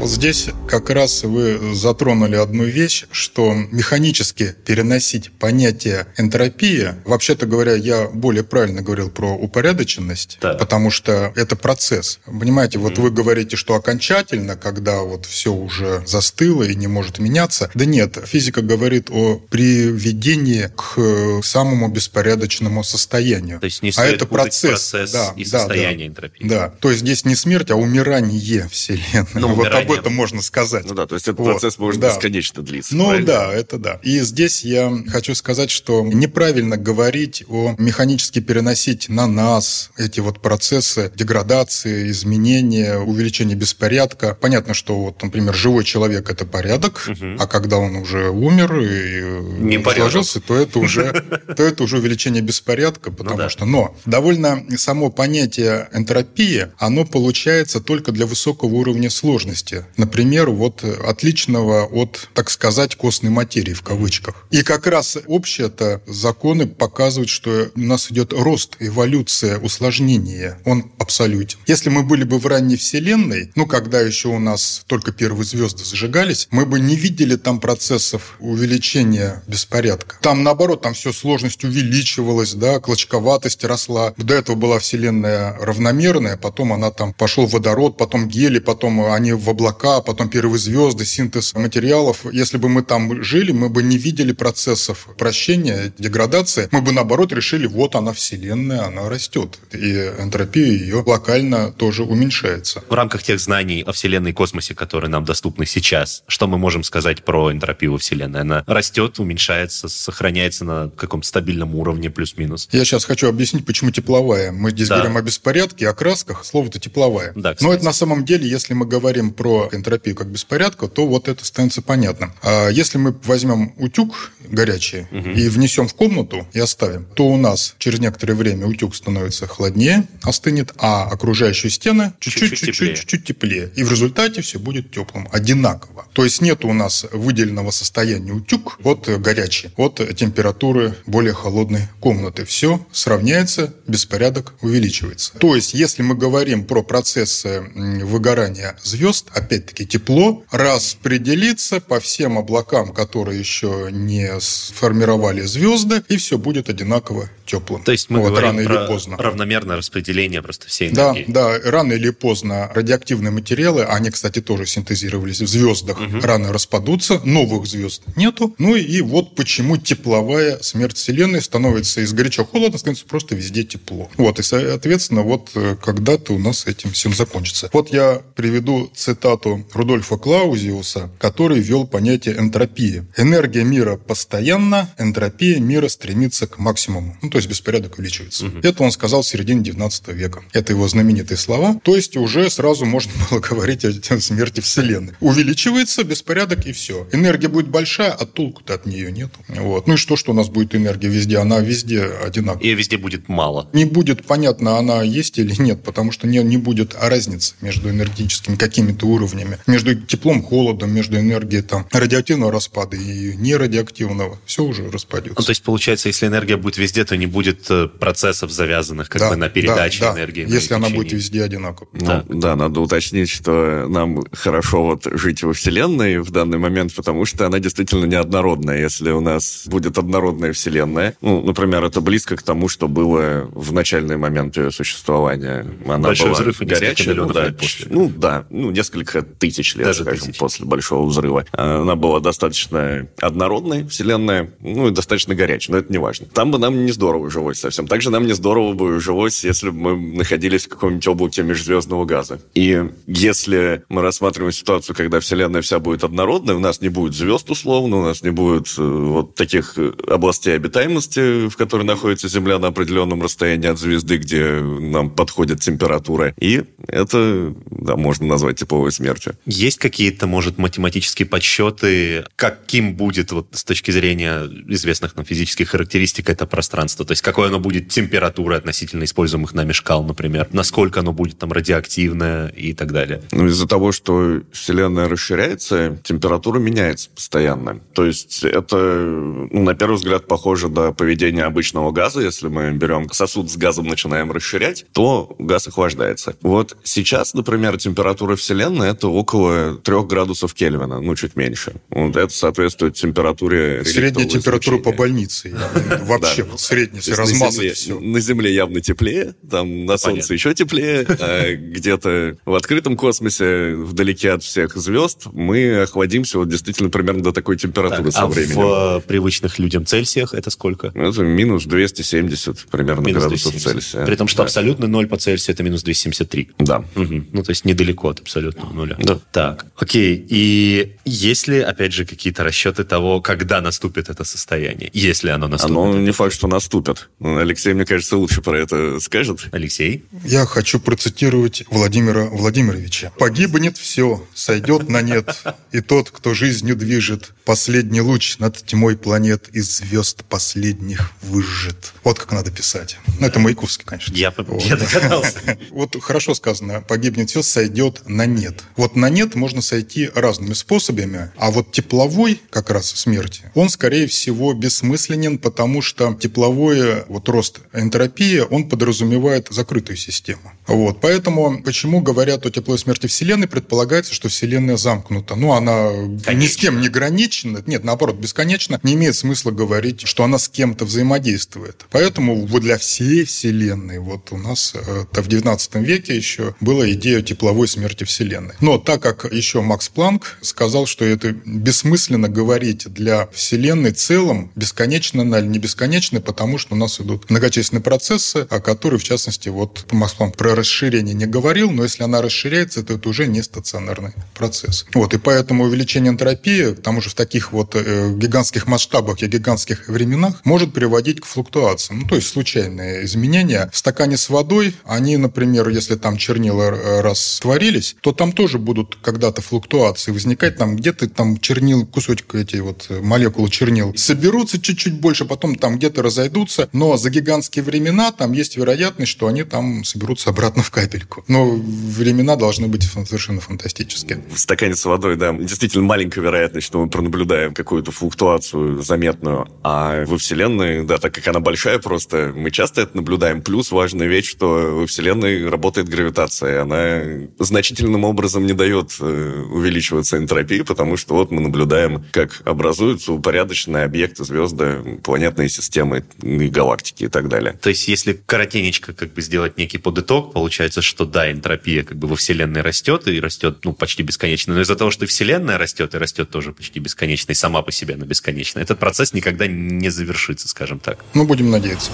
Вот 0.00 0.08
здесь 0.08 0.48
как 0.66 0.88
раз 0.88 1.24
вы 1.24 1.74
затронули 1.74 2.34
одну 2.34 2.64
вещь, 2.64 3.04
что 3.12 3.52
механически 3.52 4.54
переносить 4.64 5.30
понятие 5.30 6.06
энтропия, 6.16 6.96
вообще-то 7.04 7.44
говоря, 7.44 7.74
я 7.74 8.06
более 8.06 8.42
правильно 8.42 8.80
говорил 8.80 9.10
про 9.10 9.34
упорядоченность, 9.34 10.38
Так. 10.40 10.58
потому 10.58 10.90
что 10.90 11.34
это 11.36 11.54
процесс. 11.54 12.18
Понимаете, 12.24 12.78
вот 12.78 12.96
вы 12.96 13.10
говорите, 13.10 13.56
что 13.56 13.74
окончательно, 13.74 14.56
когда 14.56 15.02
вот 15.02 15.26
все 15.26 15.52
уже 15.52 16.02
застыло 16.06 16.62
и 16.62 16.74
не 16.74 16.86
может 16.86 17.18
меняться, 17.18 17.70
да 17.74 17.84
нет, 17.84 18.16
физика 18.24 18.62
говорит 18.62 19.10
о 19.10 19.36
приведении 19.50 20.70
к 20.76 21.44
самому 21.44 21.88
беспорядочному 21.88 22.84
состоянию. 22.84 23.60
То 23.60 23.66
есть 23.66 23.82
не 23.82 23.90
а 23.90 23.92
стоит 23.92 24.14
это 24.14 24.24
путать 24.24 24.44
процесс, 24.44 24.70
процесс 24.70 25.12
да, 25.12 25.34
и 25.36 25.44
да, 25.44 25.58
состояние 25.58 26.08
да. 26.08 26.12
энтропии. 26.12 26.48
Да, 26.48 26.72
то 26.80 26.88
есть 26.88 27.02
здесь 27.02 27.26
не 27.26 27.34
смерть, 27.34 27.70
а 27.70 27.76
умирание 27.76 28.66
Вселенной. 28.70 29.26
Ну, 29.34 29.48
вот 29.48 29.66
умирание. 29.66 29.89
Об 29.94 30.00
этом 30.00 30.14
можно 30.14 30.42
сказать. 30.42 30.84
Ну 30.86 30.94
да, 30.94 31.06
то 31.06 31.14
есть 31.14 31.28
этот 31.28 31.40
Вот, 31.40 31.52
процесс 31.52 31.78
может 31.78 32.00
да. 32.00 32.08
бесконечно 32.08 32.62
длиться. 32.62 32.94
Ну 32.94 33.08
правильно? 33.08 33.26
да, 33.26 33.52
это 33.52 33.78
да. 33.78 34.00
И 34.02 34.20
здесь 34.20 34.64
я 34.64 34.92
хочу 35.08 35.34
сказать, 35.34 35.70
что 35.70 36.02
неправильно 36.02 36.76
говорить 36.76 37.44
о 37.48 37.74
механически 37.78 38.40
переносить 38.40 39.08
на 39.08 39.26
нас 39.26 39.90
эти 39.96 40.20
вот 40.20 40.40
процессы 40.40 41.12
деградации, 41.14 42.10
изменения, 42.10 42.98
увеличения 42.98 43.54
беспорядка. 43.54 44.36
Понятно, 44.40 44.74
что 44.74 45.00
вот, 45.00 45.22
например, 45.22 45.54
живой 45.54 45.84
человек– 45.84 46.30
это 46.30 46.44
порядок, 46.46 47.08
а 47.38 47.46
когда 47.46 47.78
он 47.78 47.96
уже 47.96 48.30
умер 48.30 48.80
и 48.80 48.86
э, 48.86 49.40
Непорядок. 49.58 50.12
сложился, 50.12 50.40
то 50.40 50.56
это 50.56 50.78
уже, 50.78 51.12
то 51.56 51.62
это 51.62 51.84
уже 51.84 51.98
увеличение 51.98 52.42
беспорядка, 52.42 53.10
потому 53.10 53.36
да. 53.38 53.48
что... 53.48 53.64
Но 53.64 53.96
довольно 54.06 54.64
само 54.76 55.10
понятие 55.10 55.88
энтропии, 55.92 56.68
оно 56.78 57.04
получается 57.04 57.80
только 57.80 58.12
для 58.12 58.26
высокого 58.26 58.74
уровня 58.74 59.10
сложности. 59.10 59.79
Например, 59.96 60.50
вот 60.50 60.84
отличного 60.84 61.84
от, 61.84 62.28
так 62.34 62.50
сказать, 62.50 62.96
костной 62.96 63.30
материи 63.30 63.72
в 63.72 63.82
кавычках. 63.82 64.46
И 64.50 64.62
как 64.62 64.86
раз 64.86 65.18
общие-то 65.26 66.02
законы 66.06 66.66
показывают, 66.66 67.30
что 67.30 67.70
у 67.74 67.80
нас 67.80 68.10
идет 68.10 68.32
рост, 68.32 68.76
эволюция, 68.80 69.58
усложнение. 69.58 70.58
Он 70.64 70.90
абсолютен. 70.98 71.58
Если 71.66 71.90
мы 71.90 72.02
были 72.02 72.24
бы 72.24 72.38
в 72.38 72.46
ранней 72.46 72.76
Вселенной, 72.76 73.50
ну, 73.54 73.66
когда 73.66 74.00
еще 74.00 74.28
у 74.28 74.38
нас 74.38 74.82
только 74.86 75.12
первые 75.12 75.44
звезды 75.44 75.84
зажигались, 75.84 76.48
мы 76.50 76.66
бы 76.66 76.80
не 76.80 76.96
видели 76.96 77.36
там 77.36 77.60
процессов 77.60 78.36
увеличения 78.40 79.42
беспорядка. 79.46 80.16
Там, 80.20 80.42
наоборот, 80.42 80.82
там 80.82 80.94
все 80.94 81.12
сложность 81.12 81.64
увеличивалась, 81.64 82.54
да, 82.54 82.80
клочковатость 82.80 83.64
росла. 83.64 84.14
До 84.16 84.34
этого 84.34 84.56
была 84.56 84.78
Вселенная 84.78 85.56
равномерная, 85.60 86.36
потом 86.36 86.72
она 86.72 86.90
там 86.90 87.12
пошел 87.12 87.46
водород, 87.46 87.96
потом 87.96 88.28
гелий, 88.28 88.60
потом 88.60 89.12
они 89.12 89.32
в 89.32 89.48
облака, 89.70 90.00
потом 90.00 90.28
первые 90.28 90.58
звезды, 90.58 91.04
синтез 91.04 91.54
материалов. 91.54 92.26
Если 92.32 92.58
бы 92.58 92.68
мы 92.68 92.82
там 92.82 93.22
жили, 93.22 93.52
мы 93.52 93.68
бы 93.68 93.82
не 93.82 93.96
видели 93.96 94.32
процессов 94.32 95.08
прощения, 95.16 95.92
деградации. 95.98 96.68
Мы 96.72 96.82
бы, 96.82 96.92
наоборот, 96.92 97.32
решили, 97.32 97.66
вот 97.66 97.94
она 97.94 98.12
Вселенная, 98.12 98.86
она 98.86 99.08
растет. 99.08 99.58
И 99.72 99.92
энтропия 100.18 100.66
ее 100.66 101.02
локально 101.06 101.72
тоже 101.72 102.02
уменьшается. 102.04 102.82
В 102.88 102.94
рамках 102.94 103.22
тех 103.22 103.40
знаний 103.40 103.82
о 103.86 103.92
Вселенной 103.92 104.30
и 104.30 104.34
космосе, 104.34 104.74
которые 104.74 105.10
нам 105.10 105.24
доступны 105.24 105.66
сейчас, 105.66 106.22
что 106.26 106.46
мы 106.46 106.58
можем 106.58 106.82
сказать 106.84 107.24
про 107.24 107.52
энтропию 107.52 107.96
Вселенной? 107.98 108.40
Она 108.40 108.64
растет, 108.66 109.18
уменьшается, 109.18 109.88
сохраняется 109.88 110.64
на 110.64 110.90
каком-то 110.96 111.26
стабильном 111.26 111.74
уровне, 111.74 112.10
плюс-минус. 112.10 112.68
Я 112.72 112.84
сейчас 112.84 113.04
хочу 113.04 113.28
объяснить, 113.28 113.64
почему 113.64 113.90
тепловая. 113.90 114.52
Мы 114.52 114.70
здесь 114.70 114.88
Да. 114.88 114.96
говорим 114.96 115.16
о 115.16 115.22
беспорядке, 115.22 115.88
о 115.88 115.94
красках. 115.94 116.44
Слово-то 116.44 116.78
тепловая. 116.80 117.32
Да, 117.34 117.54
Но 117.60 117.72
это 117.72 117.84
на 117.84 117.92
самом 117.92 118.24
деле, 118.24 118.48
если 118.48 118.74
мы 118.74 118.86
говорим 118.86 119.32
про 119.32 119.59
энтропию 119.72 120.14
как 120.14 120.28
беспорядка, 120.28 120.88
то 120.88 121.06
вот 121.06 121.28
это 121.28 121.44
становится 121.44 121.82
понятно. 121.82 122.34
А 122.42 122.68
если 122.68 122.98
мы 122.98 123.14
возьмем 123.24 123.74
утюг 123.76 124.32
горячий 124.48 125.06
и 125.10 125.48
внесем 125.48 125.88
в 125.88 125.94
комнату 125.94 126.46
и 126.52 126.58
оставим, 126.60 127.06
то 127.14 127.26
у 127.26 127.36
нас 127.36 127.74
через 127.78 128.00
некоторое 128.00 128.34
время 128.34 128.66
утюг 128.66 128.94
становится 128.94 129.46
холоднее, 129.46 130.06
остынет, 130.22 130.72
а 130.78 131.04
окружающие 131.04 131.70
стены 131.70 132.12
Чуть-чуть 132.20 132.58
теплее. 132.58 132.72
чуть-чуть 132.72 133.08
чуть 133.08 133.24
теплее. 133.24 133.70
И 133.76 133.82
в 133.84 133.90
результате 133.90 134.42
все 134.42 134.58
будет 134.58 134.90
теплым, 134.90 135.28
одинаково. 135.32 136.06
То 136.12 136.24
есть 136.24 136.40
нет 136.40 136.64
у 136.64 136.72
нас 136.72 137.06
выделенного 137.12 137.70
состояния 137.70 138.32
утюг 138.32 138.78
от 138.82 139.08
э, 139.08 139.18
горячей, 139.18 139.70
от 139.76 140.00
температуры 140.16 140.94
более 141.06 141.34
холодной 141.34 141.82
комнаты. 142.00 142.44
Все 142.44 142.84
сравняется, 142.92 143.74
беспорядок 143.86 144.54
увеличивается. 144.60 145.32
То 145.38 145.54
есть 145.56 145.74
если 145.74 146.02
мы 146.02 146.14
говорим 146.14 146.64
про 146.64 146.82
процессы 146.82 147.62
выгорания 147.74 148.76
звезд, 148.82 149.28
опять-таки 149.50 149.84
тепло 149.84 150.44
распределится 150.52 151.80
по 151.80 151.98
всем 151.98 152.38
облакам, 152.38 152.92
которые 152.92 153.38
еще 153.38 153.88
не 153.90 154.38
сформировали 154.40 155.40
звезды, 155.40 156.02
и 156.08 156.16
все 156.16 156.38
будет 156.38 156.68
одинаково 156.68 157.28
теплым. 157.50 157.82
То 157.82 157.92
есть 157.92 158.10
мы 158.10 158.20
вот, 158.20 158.28
говорим 158.28 158.50
рано 158.50 158.64
про 158.64 158.74
или 158.74 158.86
поздно. 158.86 159.16
равномерное 159.16 159.76
распределение 159.76 160.42
просто 160.42 160.68
всей 160.68 160.90
энергии. 160.90 161.24
Да, 161.28 161.58
да, 161.58 161.70
рано 161.70 161.94
или 161.94 162.10
поздно 162.10 162.70
радиоактивные 162.72 163.30
материалы, 163.32 163.84
они, 163.84 164.10
кстати, 164.10 164.40
тоже 164.40 164.66
синтезировались 164.66 165.40
в 165.40 165.48
звездах, 165.48 166.00
угу. 166.00 166.20
рано 166.20 166.52
распадутся, 166.52 167.20
новых 167.24 167.66
звезд 167.66 168.02
нету. 168.16 168.54
Ну 168.58 168.76
и 168.76 169.00
вот 169.00 169.34
почему 169.34 169.76
тепловая 169.76 170.58
смерть 170.60 170.96
Вселенной 170.96 171.42
становится 171.42 172.00
из 172.00 172.12
горячо-холодно, 172.12 172.78
становится 172.78 173.06
просто 173.06 173.34
везде 173.34 173.64
тепло. 173.64 174.08
Вот, 174.16 174.38
и, 174.38 174.42
соответственно, 174.42 175.22
вот 175.22 175.50
э, 175.54 175.76
когда-то 175.82 176.34
у 176.34 176.38
нас 176.38 176.66
этим 176.66 176.92
всем 176.92 177.14
закончится. 177.14 177.68
Вот 177.72 177.92
я 177.92 178.22
приведу 178.36 178.90
цитату 178.94 179.66
Рудольфа 179.72 180.16
Клаузиуса, 180.18 181.10
который 181.18 181.58
ввел 181.58 181.86
понятие 181.86 182.38
энтропии. 182.38 183.04
Энергия 183.16 183.64
мира 183.64 183.96
постоянна, 183.96 184.90
энтропия 184.98 185.58
мира 185.58 185.88
стремится 185.88 186.46
к 186.46 186.58
максимуму. 186.58 187.16
Ну, 187.22 187.30
то 187.30 187.39
есть 187.40 187.48
беспорядок 187.48 187.98
увеличивается. 187.98 188.46
Угу. 188.46 188.58
Это 188.62 188.82
он 188.82 188.92
сказал 188.92 189.22
в 189.22 189.26
середине 189.26 189.62
19 189.62 190.08
века. 190.08 190.42
Это 190.52 190.72
его 190.72 190.86
знаменитые 190.88 191.36
слова. 191.38 191.80
То 191.82 191.96
есть 191.96 192.16
уже 192.16 192.48
сразу 192.50 192.84
можно 192.84 193.12
было 193.30 193.40
говорить 193.40 193.84
о 193.84 193.92
смерти 194.20 194.60
Вселенной. 194.60 195.14
Увеличивается 195.20 196.04
беспорядок 196.04 196.66
и 196.66 196.72
все. 196.72 197.08
Энергия 197.12 197.48
будет 197.48 197.68
большая, 197.68 198.12
а 198.12 198.26
толку-то 198.26 198.74
от 198.74 198.86
нее 198.86 199.10
нет. 199.12 199.30
Вот. 199.48 199.86
Ну 199.86 199.94
и 199.94 199.96
что, 199.96 200.16
что 200.16 200.32
у 200.32 200.34
нас 200.34 200.48
будет 200.48 200.74
энергия 200.74 201.08
везде? 201.08 201.38
Она 201.38 201.60
везде 201.60 202.02
одинаковая. 202.02 202.66
И 202.66 202.74
везде 202.74 202.96
будет 202.96 203.28
мало. 203.28 203.68
Не 203.72 203.84
будет 203.84 204.24
понятно, 204.24 204.78
она 204.78 205.02
есть 205.02 205.38
или 205.38 205.54
нет, 205.60 205.82
потому 205.82 206.12
что 206.12 206.26
не, 206.26 206.42
не 206.42 206.56
будет 206.56 206.94
разницы 207.00 207.54
между 207.60 207.90
энергетическими 207.90 208.56
какими-то 208.56 209.06
уровнями. 209.06 209.58
Между 209.66 209.94
теплом, 209.94 210.42
холодом, 210.42 210.92
между 210.92 211.18
энергией 211.18 211.62
там, 211.62 211.86
радиоактивного 211.90 212.52
распада 212.52 212.96
и 212.96 213.36
нерадиоактивного. 213.36 214.38
Все 214.44 214.64
уже 214.64 214.90
распадется. 214.90 215.38
Ну, 215.38 215.44
то 215.44 215.50
есть, 215.50 215.62
получается, 215.62 216.08
если 216.08 216.26
энергия 216.26 216.56
будет 216.56 216.76
везде, 216.76 217.04
то 217.04 217.16
не 217.16 217.26
будет 217.30 217.70
э, 217.70 217.88
процессов, 217.88 218.50
завязанных 218.50 219.08
как 219.08 219.20
да, 219.20 219.30
бы 219.30 219.36
на 219.36 219.48
передаче 219.48 220.00
да, 220.00 220.12
энергии. 220.12 220.44
Да, 220.44 220.54
если 220.54 220.74
она 220.74 220.88
будет 220.90 221.12
везде 221.12 221.42
одинаково. 221.42 221.88
Ну, 221.92 222.22
да, 222.28 222.56
надо 222.56 222.80
уточнить, 222.80 223.30
что 223.30 223.86
нам 223.88 224.24
хорошо 224.32 224.84
вот 224.84 225.06
жить 225.10 225.42
во 225.42 225.52
Вселенной 225.52 226.18
в 226.18 226.30
данный 226.30 226.58
момент, 226.58 226.94
потому 226.94 227.24
что 227.24 227.46
она 227.46 227.58
действительно 227.58 228.04
неоднородная. 228.04 228.80
Если 228.80 229.10
у 229.10 229.20
нас 229.20 229.64
будет 229.66 229.98
однородная 229.98 230.52
Вселенная, 230.52 231.16
ну, 231.20 231.42
например, 231.42 231.84
это 231.84 232.00
близко 232.00 232.36
к 232.36 232.42
тому, 232.42 232.68
что 232.68 232.88
было 232.88 233.48
в 233.52 233.72
начальный 233.72 234.16
момент 234.16 234.56
ее 234.56 234.70
существования. 234.70 235.66
Она 235.86 235.98
Большой 236.08 236.28
была 236.28 236.38
взрыв 236.38 236.60
и 236.60 236.64
горячая, 236.64 237.14
ну, 237.14 237.32
да, 237.32 237.52
после. 237.58 237.86
ну 237.90 238.08
да, 238.08 238.44
ну 238.50 238.70
несколько 238.70 239.22
тысяч 239.22 239.74
лет, 239.74 239.86
Даже 239.86 240.02
скажем, 240.02 240.26
тысяч. 240.26 240.38
после 240.38 240.66
Большого 240.66 241.06
взрыва. 241.06 241.44
Она 241.52 241.96
была 241.96 242.20
достаточно 242.20 243.08
однородной 243.20 243.86
Вселенная, 243.86 244.50
ну 244.60 244.88
и 244.88 244.90
достаточно 244.90 245.34
горячей, 245.34 245.72
но 245.72 245.78
это 245.78 245.92
не 245.92 245.98
важно. 245.98 246.26
Там 246.26 246.50
бы 246.50 246.58
нам 246.58 246.84
не 246.84 246.92
здорово 246.92 247.19
жилось 247.28 247.58
совсем. 247.58 247.86
Также 247.86 248.10
нам 248.10 248.26
не 248.26 248.32
здорово 248.32 248.72
бы 248.72 249.00
жилось, 249.00 249.44
если 249.44 249.70
бы 249.70 249.96
мы 249.96 250.16
находились 250.16 250.66
в 250.66 250.68
каком-нибудь 250.68 251.06
облаке 251.08 251.42
межзвездного 251.42 252.04
газа. 252.04 252.40
И 252.54 252.84
если 253.06 253.82
мы 253.88 254.02
рассматриваем 254.02 254.52
ситуацию, 254.52 254.96
когда 254.96 255.20
Вселенная 255.20 255.62
вся 255.62 255.78
будет 255.78 256.04
однородной, 256.04 256.54
у 256.54 256.60
нас 256.60 256.80
не 256.80 256.88
будет 256.88 257.14
звезд 257.14 257.50
условно, 257.50 257.98
у 257.98 258.02
нас 258.02 258.22
не 258.22 258.30
будет 258.30 258.68
э, 258.78 258.82
вот 258.82 259.34
таких 259.34 259.74
э, 259.76 259.92
областей 260.08 260.54
обитаемости, 260.54 261.48
в 261.48 261.56
которой 261.56 261.82
находится 261.82 262.28
Земля 262.28 262.58
на 262.58 262.68
определенном 262.68 263.22
расстоянии 263.22 263.68
от 263.68 263.78
звезды, 263.78 264.18
где 264.18 264.60
нам 264.60 265.10
подходит 265.10 265.60
температура. 265.60 266.34
И 266.38 266.62
это, 266.86 267.54
да, 267.70 267.96
можно 267.96 268.26
назвать 268.26 268.58
тепловой 268.58 268.92
смертью. 268.92 269.36
Есть 269.46 269.78
какие-то, 269.78 270.26
может, 270.26 270.58
математические 270.58 271.26
подсчеты, 271.26 272.24
каким 272.36 272.94
будет 272.94 273.32
вот 273.32 273.48
с 273.52 273.64
точки 273.64 273.90
зрения 273.90 274.48
известных 274.68 275.16
нам 275.16 275.24
физических 275.24 275.70
характеристик 275.70 276.28
это 276.30 276.46
пространство? 276.46 276.99
То 277.04 277.12
есть 277.12 277.22
какой 277.22 277.48
оно 277.48 277.58
будет 277.58 277.88
температуры 277.88 278.56
относительно 278.56 279.04
используемых 279.04 279.54
нами 279.54 279.72
шкал, 279.72 280.04
например? 280.04 280.48
Насколько 280.52 281.00
оно 281.00 281.12
будет 281.12 281.38
там 281.38 281.52
радиоактивное 281.52 282.48
и 282.48 282.72
так 282.72 282.92
далее? 282.92 283.22
Ну, 283.32 283.46
из-за 283.46 283.66
того, 283.66 283.92
что 283.92 284.42
Вселенная 284.52 285.08
расширяется, 285.08 285.98
температура 286.04 286.58
меняется 286.58 287.10
постоянно. 287.14 287.80
То 287.94 288.04
есть 288.04 288.44
это, 288.44 288.76
ну, 288.76 289.62
на 289.62 289.74
первый 289.74 289.96
взгляд, 289.96 290.26
похоже 290.26 290.68
на 290.68 290.92
поведение 290.92 291.44
обычного 291.44 291.90
газа. 291.92 292.20
Если 292.20 292.48
мы 292.48 292.70
берем 292.72 293.10
сосуд 293.10 293.50
с 293.50 293.56
газом, 293.56 293.86
начинаем 293.86 294.32
расширять, 294.32 294.86
то 294.92 295.34
газ 295.38 295.68
охлаждается. 295.68 296.36
Вот 296.42 296.76
сейчас, 296.84 297.34
например, 297.34 297.78
температура 297.78 298.36
Вселенной 298.36 298.90
это 298.90 299.08
около 299.08 299.76
3 299.76 300.02
градусов 300.04 300.54
Кельвина, 300.54 301.00
ну, 301.00 301.14
чуть 301.14 301.36
меньше. 301.36 301.74
Вот 301.90 302.16
это 302.16 302.32
соответствует 302.32 302.94
температуре 302.94 303.84
Средняя 303.84 304.26
температура 304.26 304.78
по 304.78 304.92
больнице. 304.92 305.54
Вообще, 306.02 306.42
вот 306.44 306.60
средняя, 306.90 306.96
если 306.96 307.12
размазать 307.12 307.72
все. 307.72 308.00
На 308.00 308.20
Земле 308.20 308.54
явно 308.54 308.80
теплее, 308.80 309.34
там 309.48 309.86
на 309.86 309.96
Солнце 309.96 310.34
еще 310.34 310.54
теплее, 310.54 311.06
а 311.08 311.54
где-то 311.54 312.36
в 312.44 312.54
открытом 312.54 312.96
космосе, 312.96 313.74
вдалеке 313.74 314.32
от 314.32 314.42
всех 314.42 314.76
звезд, 314.76 315.26
мы 315.32 315.82
охладимся 315.82 316.38
вот 316.38 316.48
действительно 316.48 316.90
примерно 316.90 317.22
до 317.22 317.32
такой 317.32 317.56
температуры 317.56 318.10
со 318.10 318.22
а 318.22 318.26
временем. 318.26 319.00
в 319.00 319.02
привычных 319.06 319.58
людям 319.58 319.86
Цельсиях 319.86 320.34
это 320.34 320.50
сколько? 320.50 320.88
Это 320.94 321.22
минус 321.22 321.64
270 321.64 322.66
примерно 322.70 323.10
градусов 323.10 323.54
Цельсия. 323.54 324.04
При 324.04 324.16
том, 324.16 324.28
что 324.28 324.42
абсолютно 324.42 324.86
ноль 324.86 325.06
по 325.06 325.16
Цельсию 325.16 325.54
это 325.54 325.62
минус 325.62 325.82
273. 325.82 326.50
Да. 326.58 326.84
Ну, 326.94 327.42
то 327.42 327.50
есть 327.50 327.64
недалеко 327.64 328.08
от 328.08 328.20
абсолютного 328.20 328.72
нуля. 328.72 328.96
Да. 328.98 329.18
Так, 329.32 329.66
окей. 329.76 330.24
И 330.28 330.96
есть 331.04 331.48
ли, 331.48 331.60
опять 331.60 331.92
же, 331.92 332.04
какие-то 332.04 332.44
расчеты 332.44 332.84
того, 332.84 333.20
когда 333.20 333.60
наступит 333.60 334.08
это 334.08 334.24
состояние? 334.24 334.90
Если 334.92 335.28
оно 335.28 335.48
наступит? 335.48 335.76
Оно 335.76 335.98
не 335.98 336.10
факт, 336.10 336.34
что 336.34 336.46
наступит. 336.46 336.79
Алексей, 337.20 337.72
мне 337.74 337.84
кажется, 337.84 338.16
лучше 338.16 338.42
про 338.42 338.58
это 338.58 339.00
скажет. 339.00 339.48
Алексей? 339.52 340.04
Я 340.24 340.46
хочу 340.46 340.80
процитировать 340.80 341.64
Владимира 341.70 342.24
Владимировича. 342.24 343.12
«Погибнет 343.18 343.76
все, 343.76 344.26
сойдет 344.34 344.88
на 344.88 345.02
нет, 345.02 345.42
и 345.72 345.80
тот, 345.80 346.10
кто 346.10 346.34
жизнью 346.34 346.76
движет, 346.76 347.32
последний 347.44 348.00
луч 348.00 348.38
над 348.38 348.56
тьмой 348.56 348.96
планет 348.96 349.48
из 349.52 349.78
звезд 349.78 350.24
последних 350.24 351.12
выжжет». 351.22 351.92
Вот 352.04 352.18
как 352.18 352.32
надо 352.32 352.50
писать. 352.50 352.96
Ну, 353.18 353.26
это 353.26 353.38
Маяковский, 353.38 353.84
конечно. 353.84 354.14
Я, 354.14 354.32
вот. 354.36 354.62
я 354.62 354.76
догадался. 354.76 355.38
Вот 355.70 355.96
хорошо 356.02 356.34
сказано, 356.34 356.80
погибнет 356.80 357.30
все, 357.30 357.42
сойдет 357.42 358.02
на 358.06 358.26
нет. 358.26 358.62
Вот 358.76 358.96
на 358.96 359.08
нет 359.08 359.34
можно 359.34 359.62
сойти 359.62 360.10
разными 360.14 360.54
способами, 360.54 361.30
а 361.36 361.50
вот 361.50 361.72
тепловой 361.72 362.40
как 362.50 362.70
раз 362.70 362.90
смерти, 362.90 363.42
он, 363.54 363.68
скорее 363.68 364.06
всего, 364.06 364.52
бессмысленен, 364.52 365.38
потому 365.38 365.82
что 365.82 366.14
тепловой 366.14 366.69
вот 367.08 367.28
рост 367.28 367.60
энтропии, 367.72 368.38
он 368.38 368.68
подразумевает 368.68 369.48
закрытую 369.50 369.96
систему. 369.96 370.52
Вот. 370.66 371.00
Поэтому, 371.00 371.62
почему 371.62 372.00
говорят 372.00 372.46
о 372.46 372.50
тепловой 372.50 372.78
смерти 372.78 373.06
Вселенной, 373.06 373.48
предполагается, 373.48 374.14
что 374.14 374.28
Вселенная 374.28 374.76
замкнута. 374.76 375.34
Ну, 375.34 375.52
она 375.52 375.90
Конечно. 375.90 376.32
ни 376.32 376.46
с 376.46 376.56
кем 376.56 376.80
не 376.80 376.88
гранична. 376.88 377.62
Нет, 377.66 377.84
наоборот, 377.84 378.16
бесконечно. 378.16 378.78
Не 378.82 378.94
имеет 378.94 379.16
смысла 379.16 379.50
говорить, 379.50 380.06
что 380.06 380.24
она 380.24 380.38
с 380.38 380.48
кем-то 380.48 380.84
взаимодействует. 380.84 381.86
Поэтому 381.90 382.46
вот 382.46 382.62
для 382.62 382.78
всей 382.78 383.24
Вселенной, 383.24 383.98
вот 383.98 384.32
у 384.32 384.36
нас 384.36 384.74
это 384.74 385.22
в 385.22 385.28
19 385.28 385.74
веке 385.76 386.16
еще 386.16 386.54
была 386.60 386.90
идея 386.92 387.22
тепловой 387.22 387.66
смерти 387.68 388.04
Вселенной. 388.04 388.54
Но 388.60 388.78
так 388.78 389.02
как 389.02 389.32
еще 389.32 389.60
Макс 389.60 389.88
Планк 389.88 390.38
сказал, 390.42 390.86
что 390.86 391.04
это 391.04 391.32
бессмысленно 391.44 392.28
говорить 392.28 392.88
для 392.92 393.28
Вселенной 393.32 393.92
целом, 393.92 394.52
бесконечно 394.54 395.22
она 395.22 395.40
или 395.40 395.46
не 395.46 395.58
бесконечно, 395.58 396.20
потому 396.20 396.58
что 396.60 396.74
у 396.74 396.78
нас 396.78 397.00
идут 397.00 397.30
многочисленные 397.30 397.82
процессы, 397.82 398.46
о 398.48 398.60
которых, 398.60 399.00
в 399.00 399.04
частности, 399.04 399.48
вот 399.48 399.86
Макс 399.90 400.14
Планк 400.14 400.36
про 400.36 400.54
расширение 400.54 401.14
не 401.14 401.26
говорил, 401.26 401.70
но 401.70 401.82
если 401.82 402.02
она 402.04 402.22
расширяется, 402.22 402.82
то 402.82 402.94
это 402.94 403.08
уже 403.08 403.26
не 403.26 403.42
стационарный 403.42 404.12
процесс. 404.34 404.86
Вот, 404.94 405.14
и 405.14 405.18
поэтому 405.18 405.64
увеличение 405.64 406.10
энтропии, 406.10 406.74
к 406.74 406.82
тому 406.82 407.00
же 407.00 407.10
в 407.10 407.14
таких 407.14 407.52
вот 407.52 407.74
э, 407.74 408.12
гигантских 408.14 408.66
масштабах 408.66 409.22
и 409.22 409.26
гигантских 409.26 409.88
временах, 409.88 410.40
может 410.44 410.72
приводить 410.72 411.20
к 411.20 411.24
флуктуациям. 411.24 412.00
Ну, 412.00 412.08
то 412.08 412.16
есть 412.16 412.28
случайные 412.28 413.04
изменения. 413.04 413.70
В 413.72 413.76
стакане 413.76 414.16
с 414.16 414.28
водой, 414.28 414.74
они, 414.84 415.16
например, 415.16 415.68
если 415.68 415.96
там 415.96 416.16
чернила 416.16 417.02
растворились, 417.02 417.96
то 418.02 418.12
там 418.12 418.32
тоже 418.32 418.58
будут 418.58 418.98
когда-то 419.00 419.42
флуктуации 419.42 420.12
возникать. 420.12 420.56
Там 420.56 420.76
где-то 420.76 421.08
там 421.08 421.38
чернил, 421.38 421.86
кусочек 421.86 422.34
эти 422.34 422.56
вот 422.56 422.86
э, 422.90 423.00
молекулы 423.00 423.48
чернил 423.48 423.94
соберутся 424.10 424.60
чуть-чуть 424.60 425.00
больше, 425.00 425.24
потом 425.24 425.54
там 425.54 425.76
где-то 425.76 426.02
разойдутся. 426.02 426.49
Но 426.72 426.96
за 426.96 427.10
гигантские 427.10 427.64
времена 427.64 428.12
там 428.12 428.32
есть 428.32 428.56
вероятность, 428.56 429.10
что 429.10 429.26
они 429.26 429.44
там 429.44 429.84
соберутся 429.84 430.30
обратно 430.30 430.50
обратно 430.50 430.62
в 430.62 430.70
капельку. 430.70 431.24
Но 431.28 431.50
времена 431.50 432.36
должны 432.36 432.68
быть 432.68 432.82
совершенно 432.82 433.40
фантастические. 433.40 434.22
В 434.32 434.38
стакане 434.38 434.74
с 434.74 434.84
водой, 434.84 435.16
да, 435.16 435.32
действительно 435.32 435.84
маленькая 435.84 436.20
вероятность, 436.22 436.66
что 436.66 436.80
мы 436.80 436.88
пронаблюдаем 436.88 437.54
какую-то 437.54 437.92
флуктуацию 437.92 438.82
заметную. 438.82 439.46
А 439.62 440.04
во 440.04 440.16
Вселенной, 440.18 440.84
да, 440.84 440.98
так 440.98 441.14
как 441.14 441.26
она 441.28 441.40
большая 441.40 441.78
просто, 441.78 442.32
мы 442.34 442.50
часто 442.50 442.82
это 442.82 442.96
наблюдаем. 442.96 443.42
Плюс 443.42 443.70
важная 443.70 444.06
вещь, 444.06 444.30
что 444.30 444.46
во 444.80 444.86
Вселенной 444.86 445.48
работает 445.48 445.88
гравитация. 445.88 446.62
Она 446.62 447.28
значительным 447.38 448.04
образом 448.04 448.46
не 448.46 448.52
дает 448.52 448.96
э, 449.00 449.44
увеличиваться 449.50 450.16
энтропии, 450.16 450.62
потому 450.62 450.96
что 450.96 451.14
вот 451.14 451.30
мы 451.30 451.40
наблюдаем, 451.40 452.04
как 452.12 452.42
образуются 452.44 453.12
упорядоченные 453.12 453.84
объекты, 453.84 454.24
звезды, 454.24 455.00
планетные 455.02 455.48
системы, 455.48 456.04
галактики 456.48 457.04
и 457.04 457.08
так 457.08 457.28
далее. 457.28 457.58
То 457.60 457.68
есть, 457.68 457.88
если 457.88 458.12
коротенечко 458.12 458.92
как 458.92 459.12
бы 459.12 459.22
сделать 459.22 459.58
некий 459.58 459.78
подыток, 459.78 460.32
получается, 460.32 460.82
что 460.82 461.04
да, 461.04 461.30
энтропия 461.30 461.82
как 461.82 461.98
бы 461.98 462.08
во 462.08 462.16
Вселенной 462.16 462.62
растет, 462.62 463.06
и 463.08 463.20
растет 463.20 463.64
ну, 463.64 463.72
почти 463.72 464.02
бесконечно, 464.02 464.54
но 464.54 464.60
из-за 464.62 464.76
того, 464.76 464.90
что 464.90 465.06
Вселенная 465.06 465.58
растет, 465.58 465.94
и 465.94 465.98
растет 465.98 466.30
тоже 466.30 466.52
почти 466.52 466.80
бесконечно, 466.80 467.32
и 467.32 467.34
сама 467.34 467.62
по 467.62 467.72
себе 467.72 467.94
она 467.94 468.06
бесконечна, 468.06 468.60
этот 468.60 468.78
процесс 468.78 469.12
никогда 469.12 469.46
не 469.46 469.88
завершится, 469.90 470.48
скажем 470.48 470.78
так. 470.78 471.04
Ну, 471.14 471.24
будем 471.24 471.50
надеяться. 471.50 471.90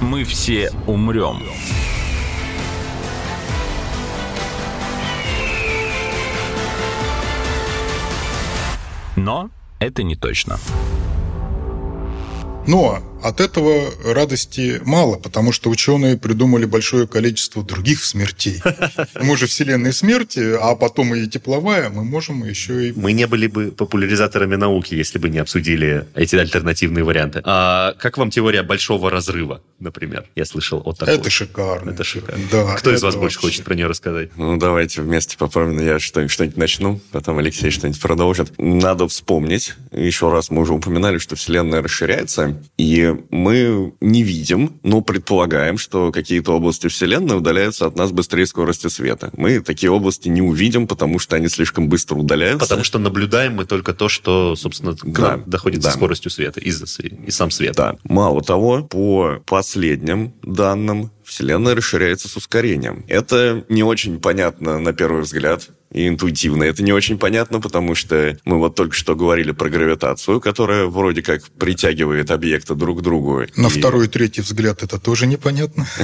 Мы 0.00 0.24
все 0.24 0.70
умрем. 0.86 1.42
Но 9.16 9.50
это 9.80 10.02
не 10.02 10.14
точно. 10.14 10.58
Но 12.66 13.00
от 13.22 13.40
этого 13.40 13.90
радости 14.04 14.80
мало, 14.84 15.16
потому 15.16 15.52
что 15.52 15.70
ученые 15.70 16.16
придумали 16.16 16.64
большое 16.64 17.06
количество 17.06 17.62
других 17.62 18.04
смертей. 18.04 18.62
Мы 19.20 19.36
же 19.36 19.46
Вселенной 19.46 19.92
смерти, 19.92 20.54
а 20.60 20.74
потом 20.74 21.14
и 21.14 21.26
тепловая, 21.26 21.90
мы 21.90 22.04
можем 22.04 22.44
еще 22.44 22.88
и... 22.88 22.92
Мы 22.92 23.12
не 23.12 23.26
были 23.26 23.46
бы 23.46 23.70
популяризаторами 23.70 24.56
науки, 24.56 24.94
если 24.94 25.18
бы 25.18 25.28
не 25.28 25.38
обсудили 25.38 26.06
эти 26.14 26.36
альтернативные 26.36 27.04
варианты. 27.04 27.40
А 27.44 27.94
как 27.94 28.18
вам 28.18 28.30
теория 28.30 28.62
большого 28.62 29.10
разрыва, 29.10 29.62
например? 29.80 30.26
Я 30.36 30.44
слышал 30.44 30.82
о 30.84 30.92
такой. 30.92 31.14
Это 31.14 31.30
шикарно. 31.30 31.90
Это 31.90 32.04
шикарно. 32.04 32.44
Да, 32.50 32.74
Кто 32.74 32.92
из 32.92 33.02
вас 33.02 33.16
больше 33.16 33.36
вообще. 33.38 33.48
хочет 33.48 33.64
про 33.64 33.74
нее 33.74 33.86
рассказать? 33.86 34.30
Ну, 34.36 34.56
давайте 34.56 35.02
вместе 35.02 35.36
попробуем. 35.36 35.84
Я 35.84 35.98
что-нибудь, 35.98 36.32
что-нибудь 36.32 36.56
начну, 36.56 37.00
потом 37.12 37.38
Алексей 37.38 37.70
что-нибудь 37.70 38.00
продолжит. 38.00 38.52
Надо 38.58 39.08
вспомнить, 39.08 39.74
еще 39.92 40.30
раз 40.30 40.50
мы 40.50 40.62
уже 40.62 40.72
упоминали, 40.72 41.18
что 41.18 41.36
Вселенная 41.36 41.82
расширяется, 41.82 42.60
и 42.76 43.07
мы 43.30 43.92
не 44.00 44.22
видим, 44.22 44.80
но 44.82 45.00
предполагаем, 45.00 45.78
что 45.78 46.12
какие-то 46.12 46.52
области 46.52 46.88
Вселенной 46.88 47.36
удаляются 47.36 47.86
от 47.86 47.96
нас 47.96 48.10
быстрее 48.12 48.46
скорости 48.46 48.88
света. 48.88 49.30
Мы 49.36 49.60
такие 49.60 49.90
области 49.90 50.28
не 50.28 50.42
увидим, 50.42 50.86
потому 50.86 51.18
что 51.18 51.36
они 51.36 51.48
слишком 51.48 51.88
быстро 51.88 52.16
удаляются. 52.16 52.66
Потому 52.66 52.84
что 52.84 52.98
наблюдаем 52.98 53.54
мы 53.54 53.64
только 53.64 53.94
то, 53.94 54.08
что, 54.08 54.56
собственно, 54.56 54.94
к 54.94 55.04
Да, 55.04 55.30
нам 55.32 55.44
доходит 55.46 55.80
да. 55.80 55.90
со 55.90 55.96
скоростью 55.96 56.30
света, 56.30 56.60
и, 56.60 56.70
и 56.70 57.30
сам 57.30 57.50
свет. 57.50 57.74
Да. 57.76 57.96
Мало 58.04 58.42
того, 58.42 58.82
по 58.82 59.40
последним 59.46 60.32
данным, 60.42 61.10
Вселенная 61.24 61.74
расширяется 61.74 62.28
с 62.28 62.36
ускорением. 62.36 63.04
Это 63.06 63.64
не 63.68 63.82
очень 63.82 64.18
понятно 64.18 64.78
на 64.78 64.92
первый 64.92 65.22
взгляд 65.22 65.68
и 65.92 66.06
интуитивно. 66.08 66.64
Это 66.64 66.82
не 66.82 66.92
очень 66.92 67.18
понятно, 67.18 67.60
потому 67.60 67.94
что 67.94 68.36
мы 68.44 68.58
вот 68.58 68.74
только 68.74 68.94
что 68.94 69.14
говорили 69.16 69.52
про 69.52 69.70
гравитацию, 69.70 70.40
которая 70.40 70.86
вроде 70.86 71.22
как 71.22 71.42
притягивает 71.58 72.30
объекты 72.30 72.74
друг 72.74 73.00
к 73.00 73.02
другу. 73.02 73.44
На 73.56 73.66
И- 73.68 73.70
второй 73.70 74.06
и 74.06 74.08
третий 74.08 74.42
взгляд 74.42 74.82
это 74.82 74.98
тоже 74.98 75.26
непонятно. 75.26 75.86